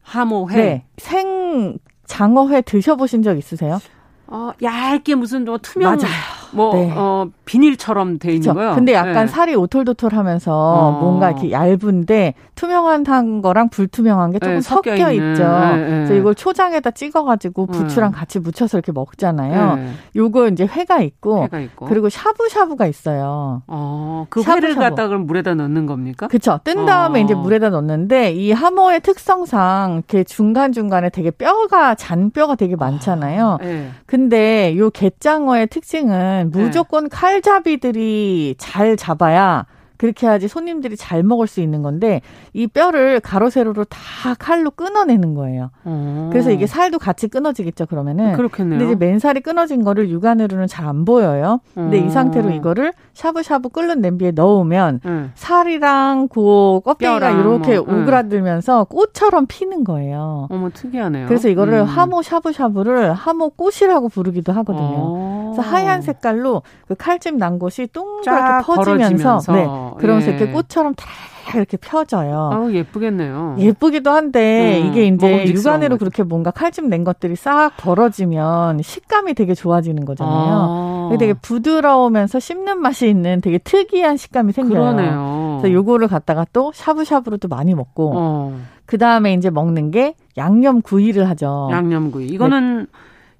[0.03, 0.57] 하모회.
[0.57, 0.85] 네.
[0.99, 3.81] 생 장어회 드셔보신 적 있으세요?
[4.27, 6.13] 어, 얇게 무슨 뭐 투명 맞아요.
[6.57, 6.93] 뭐 네.
[6.97, 8.75] 어, 비닐처럼 돼 있는 거요.
[8.75, 9.27] 근데 약간 네.
[9.27, 10.99] 살이 오돌도돌하면서 어.
[11.01, 15.43] 뭔가 이렇게 얇은데 투명한 거랑 불투명한 게 조금 네, 섞여, 섞여 있죠.
[15.45, 15.89] 네, 네.
[15.89, 17.79] 그래서 이걸 초장에다 찍어가지고 네.
[17.79, 19.79] 부추랑 같이 묻혀서 이렇게 먹잖아요.
[20.17, 23.63] 요거 이제 회가 있고, 회가 있고, 그리고 샤브샤브가 있어요.
[23.67, 24.67] 어, 그 샤브샤브.
[24.67, 26.29] 회를 갖다 그럼 물에다 넣는 겁니까?
[26.29, 26.59] 그렇죠.
[26.65, 27.25] 뜬 다음에 어.
[27.25, 33.59] 이제 물에다 넣는데 이 하모의 특성상 이렇게 중간 중간에 되게 뼈가 잔 뼈가 되게 많잖아요.
[33.61, 33.91] 어.
[34.07, 37.09] 근데 요 갯장어의 특징은 무조건 네.
[37.11, 39.67] 칼잡이들이 잘 잡아야
[39.99, 42.21] 그렇게 해야지 손님들이 잘 먹을 수 있는 건데
[42.53, 45.71] 이 뼈를 가로 세로로 다 칼로 끊어내는 거예요.
[45.85, 46.29] 어.
[46.31, 47.87] 그래서 이게 살도 같이 끊어지겠죠.
[47.87, 48.35] 그러면은.
[48.35, 48.79] 그렇겠네요.
[48.79, 51.61] 근데 이제 맨살이 끊어진 거를 육안으로는 잘 안 보여요.
[51.75, 52.05] 근데 어.
[52.05, 55.33] 이 상태로 이거를 샤브샤브 끓는 냄비에 넣으면 음.
[55.35, 60.47] 살이랑 그 껍데기가 이렇게 뭐, 오그라들면서 꽃처럼 피는 거예요.
[60.51, 61.27] 어머 특이하네요.
[61.27, 61.85] 그래서 이거를 음.
[61.85, 64.95] 하모 샤브샤브를 하모 꽃이라고 부르기도 하거든요.
[64.97, 65.36] 어.
[65.57, 69.67] 그래서 하얀 색깔로 그 칼집 난 곳이 동그랗게 퍼지면서 네.
[69.99, 70.37] 그러면서 예.
[70.37, 71.07] 이렇게 꽃처럼 다
[71.55, 72.51] 이렇게 펴져요.
[72.53, 73.57] 아 예쁘겠네요.
[73.59, 79.55] 예쁘기도 한데 음, 이게 이제 육안으로 그렇게 뭔가 칼집 낸 것들이 싹 벌어지면 식감이 되게
[79.55, 81.11] 좋아지는 거잖아요.
[81.13, 81.17] 아.
[81.19, 84.81] 되게 부드러우면서 씹는 맛이 있는 되게 특이한 식감이 생겨요.
[84.81, 85.59] 그러네요.
[85.61, 88.59] 그래서 요거를 갖다가 또 샤브샤브로도 많이 먹고 어.
[88.85, 91.69] 그 다음에 이제 먹는 게 양념 구이를 하죠.
[91.71, 92.27] 양념 구이.
[92.27, 92.87] 이거는 네.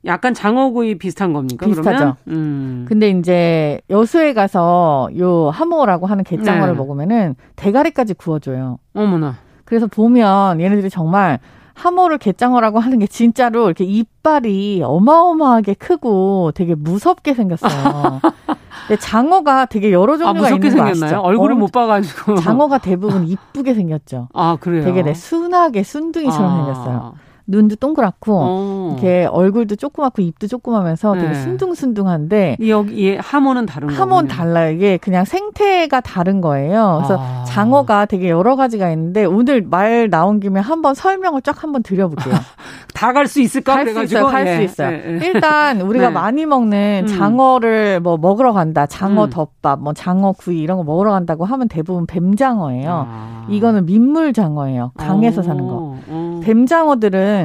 [0.07, 1.67] 약간 장어구이 비슷한 겁니까?
[1.67, 2.17] 비슷하죠.
[2.29, 2.87] 음.
[2.89, 6.79] 근데 이제 여수에 가서 요 하모라고 하는 갯장어를 네.
[6.79, 8.79] 먹으면은 대가리까지 구워줘요.
[8.95, 9.37] 어머나.
[9.65, 11.41] 그래서 보면 얘네들이 정말
[11.75, 18.21] 하모를 갯장어라고 하는 게 진짜로 이렇게 이빨이 어마어마하게 크고 되게 무섭게 생겼어요.
[18.87, 21.21] 근데 장어가 되게 여러 종류가 아, 있는 거 생겼나요?
[21.21, 22.37] 얼굴을 어, 못 봐가지고.
[22.37, 24.29] 장어가 대부분 이쁘게 생겼죠.
[24.33, 24.85] 아 그래요?
[24.85, 26.57] 되게 내 순하게 순둥이처럼 아.
[26.57, 27.15] 생겼어요.
[27.47, 28.89] 눈도 동그랗고 어.
[28.93, 31.35] 이렇게 얼굴도 조그맣고 입도 조그마면서 되게 네.
[31.35, 34.01] 순둥순둥한데 여기 하모는 다른 거예요.
[34.01, 34.73] 하모는 달라요.
[34.73, 36.97] 이게 그냥 생태가 다른 거예요.
[36.99, 37.45] 그래서 아.
[37.47, 42.35] 장어가 되게 여러 가지가 있는데 오늘 말 나온 김에 한번 설명을 쫙 한번 드려볼게요.
[42.95, 43.75] 다 갈 수 있을까?
[43.77, 44.27] 갈 수 있어요.
[44.27, 44.65] 갈수 예.
[44.65, 44.93] 있어요.
[44.97, 45.21] 예.
[45.23, 46.15] 일단 우리가 네.
[46.15, 47.07] 많이 먹는 음.
[47.07, 48.87] 장어를 뭐 먹으러 간다.
[48.87, 49.31] 장어 음.
[49.31, 53.07] 덮밥, 뭐 장어 구이 이런 거 먹으러 간다고 하면 대부분 뱀장어예요.
[53.09, 53.47] 아.
[53.51, 54.93] 이거는 민물장어예요.
[54.97, 55.45] 강에서 오.
[55.45, 55.97] 사는 거.
[56.11, 56.41] 오.
[56.43, 57.36] 뱀장어들은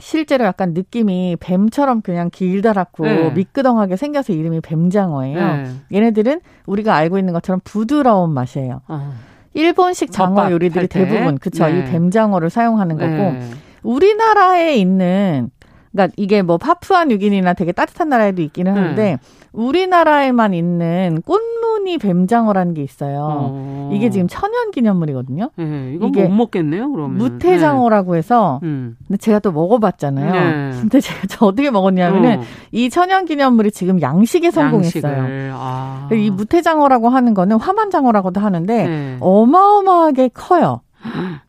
[0.00, 3.30] 실제로 약간 느낌이 뱀처럼 그냥 길다랗고 네.
[3.30, 5.38] 미끄덩하게 생겨서 이름이 뱀장어예요.
[5.38, 5.70] 네.
[5.92, 8.80] 얘네들은 우리가 알고 있는 것처럼 부드러운 맛이에요.
[8.88, 9.12] 어.
[9.54, 11.80] 일본식 장어 요리들이 대부분 그쵸 네.
[11.80, 13.40] 이 뱀장어를 사용하는 거고 네.
[13.82, 15.50] 우리나라에 있는
[15.92, 18.80] 그러니까 이게 뭐 파푸아 뉴기니나 되게 따뜻한 나라에도 있기는 네.
[18.80, 19.18] 한데
[19.52, 23.20] 우리나라에만 있는 꽃무늬 뱀장어라는 게 있어요.
[23.52, 23.90] 어.
[23.92, 25.50] 이게 지금 천연 기념물이거든요.
[25.56, 27.18] 네, 이건 이게 못 먹겠네요, 그러면.
[27.18, 28.60] 무태장어라고 해서.
[28.62, 28.68] 네.
[28.68, 28.96] 음.
[29.06, 30.32] 근데 제가 또 먹어봤잖아요.
[30.32, 30.70] 네.
[30.80, 32.42] 근데 제가 저 어떻게 먹었냐면은 어.
[32.72, 35.52] 이 천연 기념물이 지금 양식에 성공했어요.
[35.54, 36.08] 아.
[36.12, 39.16] 이 무태장어라고 하는 거는 화만장어라고도 하는데 네.
[39.20, 40.82] 어마어마하게 커요.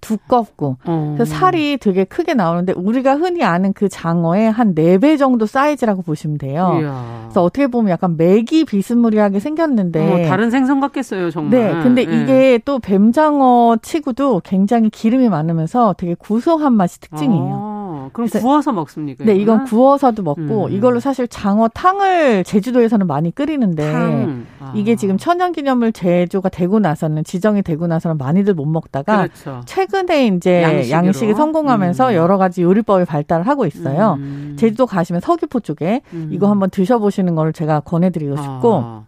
[0.02, 1.14] 두껍고 어.
[1.16, 6.02] 그래서 살이 되게 크게 나오는데 우리가 흔히 아는 그 장어의 한 네 배 정도 사이즈라고
[6.02, 6.80] 보시면 돼요.
[6.82, 7.20] 이야.
[7.24, 11.52] 그래서 어떻게 보면 약간 맥이 비스무리하게 생겼는데 어, 다른 생선 같겠어요, 정말.
[11.52, 12.22] 네, 근데 네.
[12.24, 17.91] 이게 또 뱀장어 치고도 굉장히 기름이 많으면서 되게 고소한 맛이 특징이에요.
[18.02, 19.24] 어, 그럼 구워서 먹습니까?
[19.26, 20.72] 네, 이건 구워서도 먹고 음.
[20.72, 24.28] 이걸로 사실 장어 탕을 제주도에서는 많이 끓이는데
[24.60, 24.72] 아.
[24.76, 29.62] 이게 지금 천연기념물 제조가 되고 나서는 지정이 되고 나서는 많이들 못 먹다가 그렇죠.
[29.66, 30.89] 최근에 이제 양식으로.
[30.89, 32.16] 양식이 성공하면서 음.
[32.16, 34.16] 여러 가지 요리법이 발달을 하고 있어요.
[34.20, 34.56] 음.
[34.58, 36.30] 제주도 가시면 서귀포 쪽에 음.
[36.32, 39.04] 이거 한번 드셔보시는 걸 제가 권해드리고 싶고 아.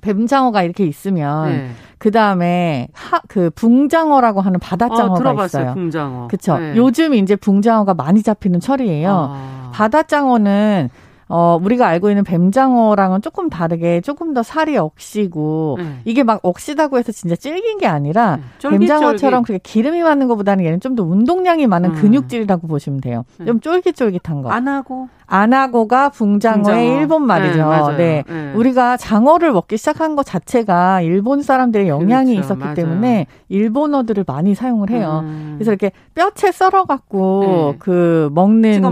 [0.00, 1.68] 뱀장어가 이렇게 있으면 네.
[1.98, 2.88] 그 다음에
[3.28, 5.74] 그 붕장어라고 하는 바다장어가 아, 있어요.
[5.74, 6.28] 붕장어.
[6.28, 6.58] 그렇죠.
[6.58, 6.74] 네.
[6.76, 9.10] 요즘 이제 붕장어가 많이 잡히는 철이에요.
[9.32, 9.70] 아.
[9.74, 10.90] 바다장어는
[11.26, 16.00] 어, 우리가 알고 있는 뱀장어랑은 조금 다르게 조금 더 살이 억시고 음.
[16.04, 18.70] 이게 막 억시다고 해서 진짜 질긴 게 아니라 음.
[18.70, 21.94] 뱀장어처럼 그렇게 기름이 많은 것보다는 얘는 좀 더 운동량이 많은 음.
[21.96, 23.24] 근육질이라고 보시면 돼요.
[23.40, 23.46] 음.
[23.46, 24.50] 좀 쫄깃쫄깃한 거.
[24.50, 27.00] 안 하고 안하고가 붕장어의 붕장어.
[27.00, 27.70] 일본 말이죠.
[27.96, 28.24] 네, 네.
[28.26, 32.46] 네, 우리가 장어를 먹기 시작한 것 자체가 일본 사람들의 영향이 그렇죠.
[32.46, 32.74] 있었기 맞아요.
[32.74, 35.20] 때문에 일본어들을 많이 사용을 해요.
[35.24, 35.54] 음.
[35.56, 37.76] 그래서 이렇게 뼈채 썰어 갖고 네.
[37.78, 38.82] 그 먹는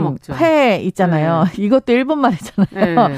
[0.41, 1.45] 회 있잖아요.
[1.45, 1.51] 네.
[1.63, 3.09] 이것도 일본 말이잖아요.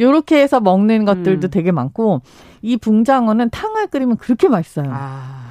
[0.00, 1.50] 요렇게 해서 먹는 것들도 음.
[1.50, 2.22] 되게 많고
[2.62, 4.90] 이 붕장어는 탕을 끓이면 그렇게 맛있어요.
[4.90, 5.43] 아.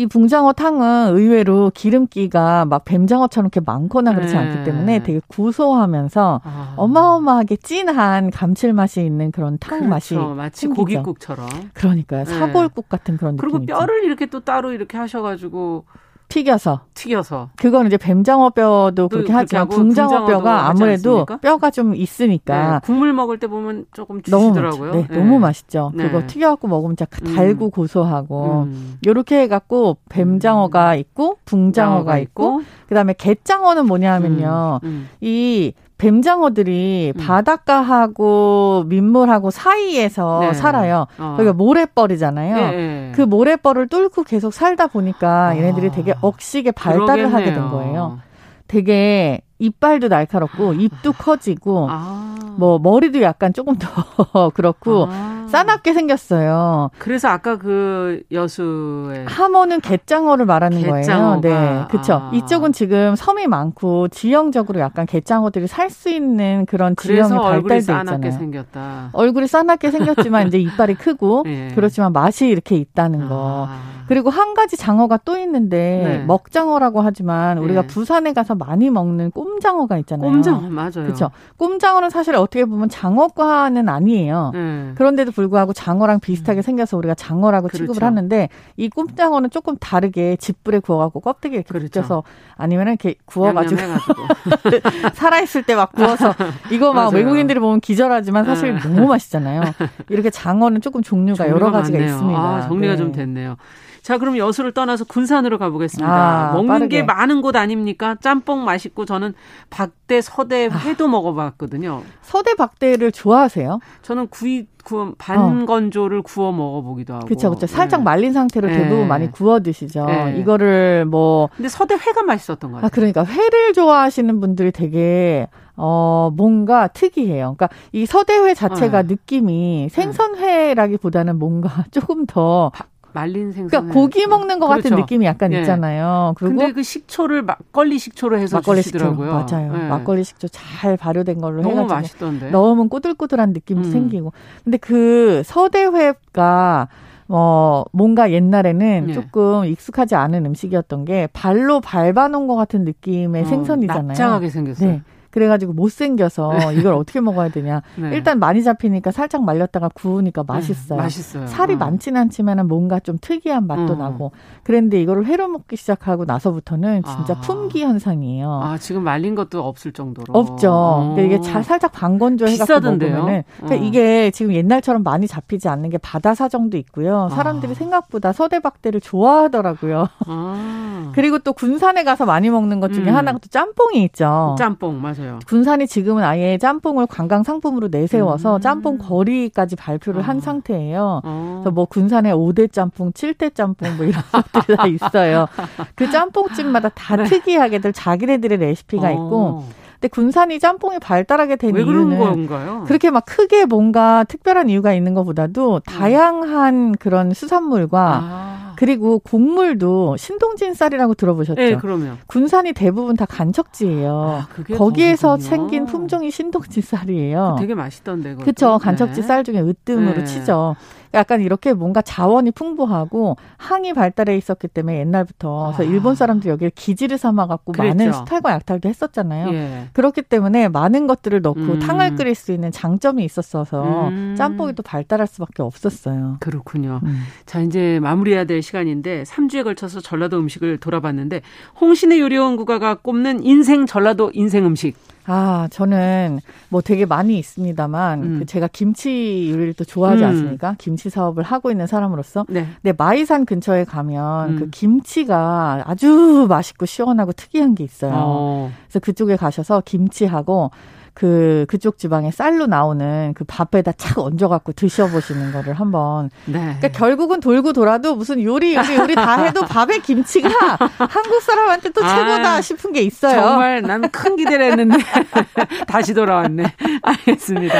[0.00, 4.38] 이 붕장어 탕은 의외로 기름기가 막 뱀장어처럼 이렇게 많거나 그렇지 네.
[4.38, 6.74] 않기 때문에 되게 구수하면서 아.
[6.78, 9.90] 어마어마하게 진한 감칠맛이 있는 그런 탕 그렇죠.
[9.90, 11.02] 맛이 마치 생기죠.
[11.02, 11.48] 고깃국처럼.
[11.74, 12.24] 그러니까요.
[12.24, 12.38] 네.
[12.38, 13.50] 사골국 같은 그런 느낌.
[13.50, 15.84] 그리고 뼈를 이렇게 또 따로 이렇게 하셔가지고
[16.30, 16.80] 튀겨서.
[16.94, 17.50] 튀겨서.
[17.56, 22.72] 그거는 이제 뱀장어 뼈도 그렇게 하지만 붕장어 뼈가 아무래도 뼈가 좀 있으니까.
[22.74, 24.90] 네, 국물 먹을 때 보면 조금 주시더라고요.
[24.90, 25.16] 너무, 네, 네.
[25.16, 25.92] 너무 맛있죠.
[25.94, 26.04] 네.
[26.04, 27.34] 그거 튀겨갖고 먹으면 진짜 음.
[27.34, 27.70] 달고 음.
[27.70, 28.62] 고소하고.
[28.68, 28.98] 음.
[29.04, 30.98] 요렇게 해갖고 뱀장어가 음.
[31.00, 34.80] 있고 붕장어가 있고, 있고 그다음에 갯장어는 뭐냐 하면요.
[34.84, 34.88] 음.
[34.88, 35.08] 음.
[35.20, 37.20] 이 뱀장어들이 음.
[37.20, 40.54] 바닷가하고 민물하고 사이에서 네.
[40.54, 41.06] 살아요.
[41.18, 41.34] 어.
[41.36, 42.54] 그러니까 모래벌이잖아요.
[42.56, 43.12] 네.
[43.14, 47.36] 그 모래벌을 뚫고 계속 살다 보니까 얘네들이 되게 억식에 발달을 그러겠네요.
[47.36, 48.18] 하게 된 거예요.
[48.66, 52.34] 되게 이빨도 날카롭고 입도 커지고 아.
[52.56, 55.39] 뭐 머리도 약간 조금 더 그렇고 아.
[55.50, 56.90] 싸납게 생겼어요.
[56.98, 61.40] 그래서 아까 그 여수의 하모는 갯장어를 말하는 갯장어가.
[61.40, 61.80] 거예요.
[61.80, 62.14] 네, 그렇죠.
[62.14, 62.30] 아.
[62.34, 68.30] 이쪽은 지금 섬이 많고 지형적으로 약간 갯장어들이 살 수 있는 그런 지형이 발달돼 있잖아요.
[68.30, 69.10] 생겼다.
[69.12, 71.68] 얼굴이 싸납게 생겼지만 이제 이빨이 크고 네.
[71.74, 73.66] 그렇지만 맛이 이렇게 있다는 거.
[73.68, 73.99] 아.
[74.10, 76.24] 그리고 한 가지 장어가 또 있는데 네.
[76.26, 77.86] 먹장어라고 하지만 우리가 네.
[77.86, 80.28] 부산에 가서 많이 먹는 꼼장어가 있잖아요.
[80.28, 80.90] 꼼장어 맞아요.
[80.90, 81.30] 그렇죠.
[81.58, 84.50] 꼼장어는 사실 어떻게 보면 장어과는 아니에요.
[84.52, 84.92] 네.
[84.96, 86.62] 그런데도 불구하고 장어랑 비슷하게 음.
[86.62, 87.84] 생겨서 우리가 장어라고 그렇죠.
[87.84, 91.86] 취급을 하는데 이 꼼장어는 조금 다르게 집불에 구워갖고 껍데기 이렇게 그렇죠.
[91.86, 92.22] 붙여서
[92.56, 93.80] 아니면 이렇게 구워가지고
[95.14, 96.34] 살아있을 때 막 구워서
[96.72, 98.80] 이거 막 외국인들이 보면 기절하지만 사실 네.
[98.80, 99.62] 너무 맛있잖아요.
[100.08, 102.12] 이렇게 장어는 조금 종류가, 종류가 여러 가지가 많네요.
[102.14, 102.38] 있습니다.
[102.40, 102.96] 아, 정리가 네.
[102.98, 103.56] 좀 됐네요.
[104.02, 106.10] 자, 그럼 여수를 떠나서 군산으로 가보겠습니다.
[106.50, 106.98] 아, 먹는 빠르게.
[106.98, 108.16] 게 많은 곳 아닙니까?
[108.20, 109.34] 짬뽕 맛있고 저는
[109.68, 110.78] 박대, 서대, 아.
[110.78, 111.08] 회도 아.
[111.08, 112.02] 먹어봤거든요.
[112.22, 113.80] 서대 박대를 좋아하세요?
[114.02, 116.22] 저는 구이 구워 반건조를 어.
[116.22, 117.26] 구워 먹어보기도 하고.
[117.26, 117.66] 그렇죠, 그렇죠.
[117.66, 118.04] 살짝 네.
[118.04, 118.78] 말린 상태로 네.
[118.78, 120.06] 대부분 많이 구워 드시죠.
[120.06, 120.36] 네.
[120.38, 121.50] 이거를 뭐.
[121.54, 122.86] 근데 서대 회가 맛있었던 것 같아요.
[122.86, 127.54] 아, 그러니까 회를 좋아하시는 분들이 되게 어, 뭔가 특이해요.
[127.56, 129.08] 그러니까 이 서대회 자체가 네.
[129.14, 132.72] 느낌이 생선회라기보다는 뭔가 조금 더
[133.12, 133.68] 말린 생선.
[133.68, 134.82] 그러니까 고기 먹는 것 그렇죠.
[134.82, 135.60] 같은 느낌이 약간 예.
[135.60, 136.34] 있잖아요.
[136.36, 139.40] 그리고 근데 그 식초를 막걸리 식초로 해서 막걸리 주시더라고요.
[139.40, 139.56] 식초.
[139.56, 139.74] 맞아요.
[139.74, 139.88] 예.
[139.88, 142.50] 막걸리 식초 잘 발효된 걸로 너무 해가지고 맛있던데.
[142.50, 143.92] 넣으면 꼬들꼬들한 느낌도 음.
[143.92, 144.32] 생기고.
[144.64, 146.88] 근데 그 서대회가
[147.32, 149.12] 어, 뭔가 옛날에는 네.
[149.12, 154.06] 조금 익숙하지 않은 음식이었던 게 발로 밟아놓은 것 같은 느낌의 어, 생선이잖아요.
[154.08, 154.90] 납작하게 생겼어요.
[154.90, 155.02] 네.
[155.30, 156.74] 그래가지고 못생겨서 네.
[156.74, 157.82] 이걸 어떻게 먹어야 되냐.
[157.96, 158.10] 네.
[158.14, 160.98] 일단 많이 잡히니까 살짝 말렸다가 구우니까 네, 맛있어요.
[160.98, 161.46] 네, 맛있어요.
[161.46, 161.76] 살이 어.
[161.76, 163.96] 많지는 않지만 뭔가 좀 특이한 맛도 어.
[163.96, 164.32] 나고.
[164.64, 167.40] 그랬는데 이거를 회로 먹기 시작하고 나서부터는 진짜 아.
[167.40, 168.60] 품귀 현상이에요.
[168.62, 170.26] 아, 지금 말린 것도 없을 정도로.
[170.32, 170.70] 없죠.
[170.72, 171.14] 어.
[171.14, 173.44] 그러니까 이게 자, 살짝 반건조 해갖고 먹으면은.
[173.58, 173.86] 그러니까 어.
[173.86, 177.28] 이게 지금 옛날처럼 많이 잡히지 않는 게 바다 사정도 있고요.
[177.30, 177.74] 사람들이 아.
[177.74, 180.08] 생각보다 서대박대를 좋아하더라고요.
[180.26, 181.10] 아.
[181.14, 183.16] 그리고 또 군산에 가서 많이 먹는 것 중에 음.
[183.16, 184.54] 하나가 또 짬뽕이 있죠.
[184.58, 185.19] 짬뽕, 맞아요.
[185.20, 185.38] 맞아요.
[185.46, 188.60] 군산이 지금은 아예 짬뽕을 관광 상품으로 내세워서 음.
[188.60, 190.24] 짬뽕 거리까지 발표를 어.
[190.24, 191.20] 한 상태예요.
[191.24, 191.60] 어.
[191.62, 195.46] 그래서 뭐 군산에 5대 짬뽕, 7대 짬뽕 뭐 이런 것들이 다 있어요.
[195.94, 197.24] 그 짬뽕집마다 다 네.
[197.24, 199.12] 특이하게들 자기네들의 레시피가 어.
[199.12, 199.64] 있고
[200.00, 202.84] 근데 군산이 짬뽕이 발달하게 된 이유는 건가요?
[202.86, 208.49] 그렇게 막 크게 뭔가 특별한 이유가 있는 것보다도 다양한 그런 수산물과 아.
[208.80, 211.60] 그리고 곡물도 신동진 쌀이라고 들어보셨죠?
[211.60, 214.10] 네, 그러면 군산이 대부분 다 간척지예요.
[214.10, 215.36] 아, 거기에서.
[215.36, 217.56] 생긴 품종이 신동진 쌀이에요.
[217.60, 218.36] 되게 맛있던데.
[218.36, 218.78] 그렇죠.
[218.78, 219.26] 간척지 네.
[219.26, 220.24] 쌀 중에 으뜸으로 네.
[220.24, 220.76] 치죠.
[221.14, 225.92] 약간 이렇게 뭔가 자원이 풍부하고 항이 발달해 있었기 때문에 옛날부터 그래서 아.
[225.92, 229.52] 일본 사람들이 여기를 기지를 삼아 갖고 많은 수탈과 약탈도 했었잖아요.
[229.52, 229.88] 예.
[229.92, 231.78] 그렇기 때문에 많은 것들을 넣고 음.
[231.80, 234.34] 탕을 끓일 수 있는 장점이 있었어서 음.
[234.36, 236.36] 짬뽕이 또 발달할 수밖에 없었어요.
[236.40, 237.00] 그렇군요.
[237.02, 237.22] 음.
[237.46, 241.42] 자, 이제 마무리해야 될 시간인데 3주에 걸쳐서 전라도 음식을 돌아봤는데
[241.80, 244.94] 홍신의 요리연구가가 꼽는 인생 전라도 인생 음식
[245.26, 248.38] 아, 저는 뭐 되게 많이 있습니다만, 음.
[248.40, 250.28] 그 제가 김치 요리를 또 좋아하지 음.
[250.28, 250.74] 않습니까?
[250.78, 252.46] 김치 사업을 하고 있는 사람으로서.
[252.48, 252.66] 네.
[252.82, 254.58] 근데 마이산 근처에 가면 음.
[254.58, 258.12] 그 김치가 아주 맛있고 시원하고 특이한 게 있어요.
[258.14, 258.72] 어.
[258.84, 260.70] 그래서 그쪽에 가셔서 김치하고
[261.14, 266.30] 그 그쪽 지방에 쌀로 나오는 그 밥에다 착 얹어갖고 드셔보시는 거를 한번.
[266.46, 266.58] 네.
[266.78, 270.48] 그러니까 결국은 돌고 돌아도 무슨 요리 요리 요리 다 해도 밥에 김치가
[270.98, 273.40] 한국 사람한테 또 최고다 아, 싶은 게 있어요.
[273.40, 274.96] 정말 난 큰 기대를 했는데
[275.86, 276.72] 다시 돌아왔네.
[277.02, 277.74] 알겠습니다.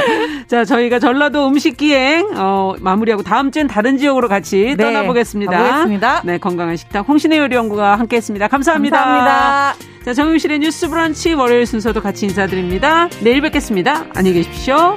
[0.46, 5.52] 자 저희가 전라도 음식 기행 어, 마무리하고 다음 주엔 다른 지역으로 같이 네, 떠나보겠습니다.
[5.58, 6.22] 가보겠습니다.
[6.24, 8.48] 네 건강한 식탁 홍신의 요리연구가 함께했습니다.
[8.48, 8.96] 감사합니다.
[8.98, 9.74] 감사합니다.
[10.04, 13.08] 자, 정용실의 뉴스 브런치 월요일 순서도 같이 인사드립니다.
[13.22, 14.06] 내일 뵙겠습니다.
[14.14, 14.96] 안녕히 계십시오.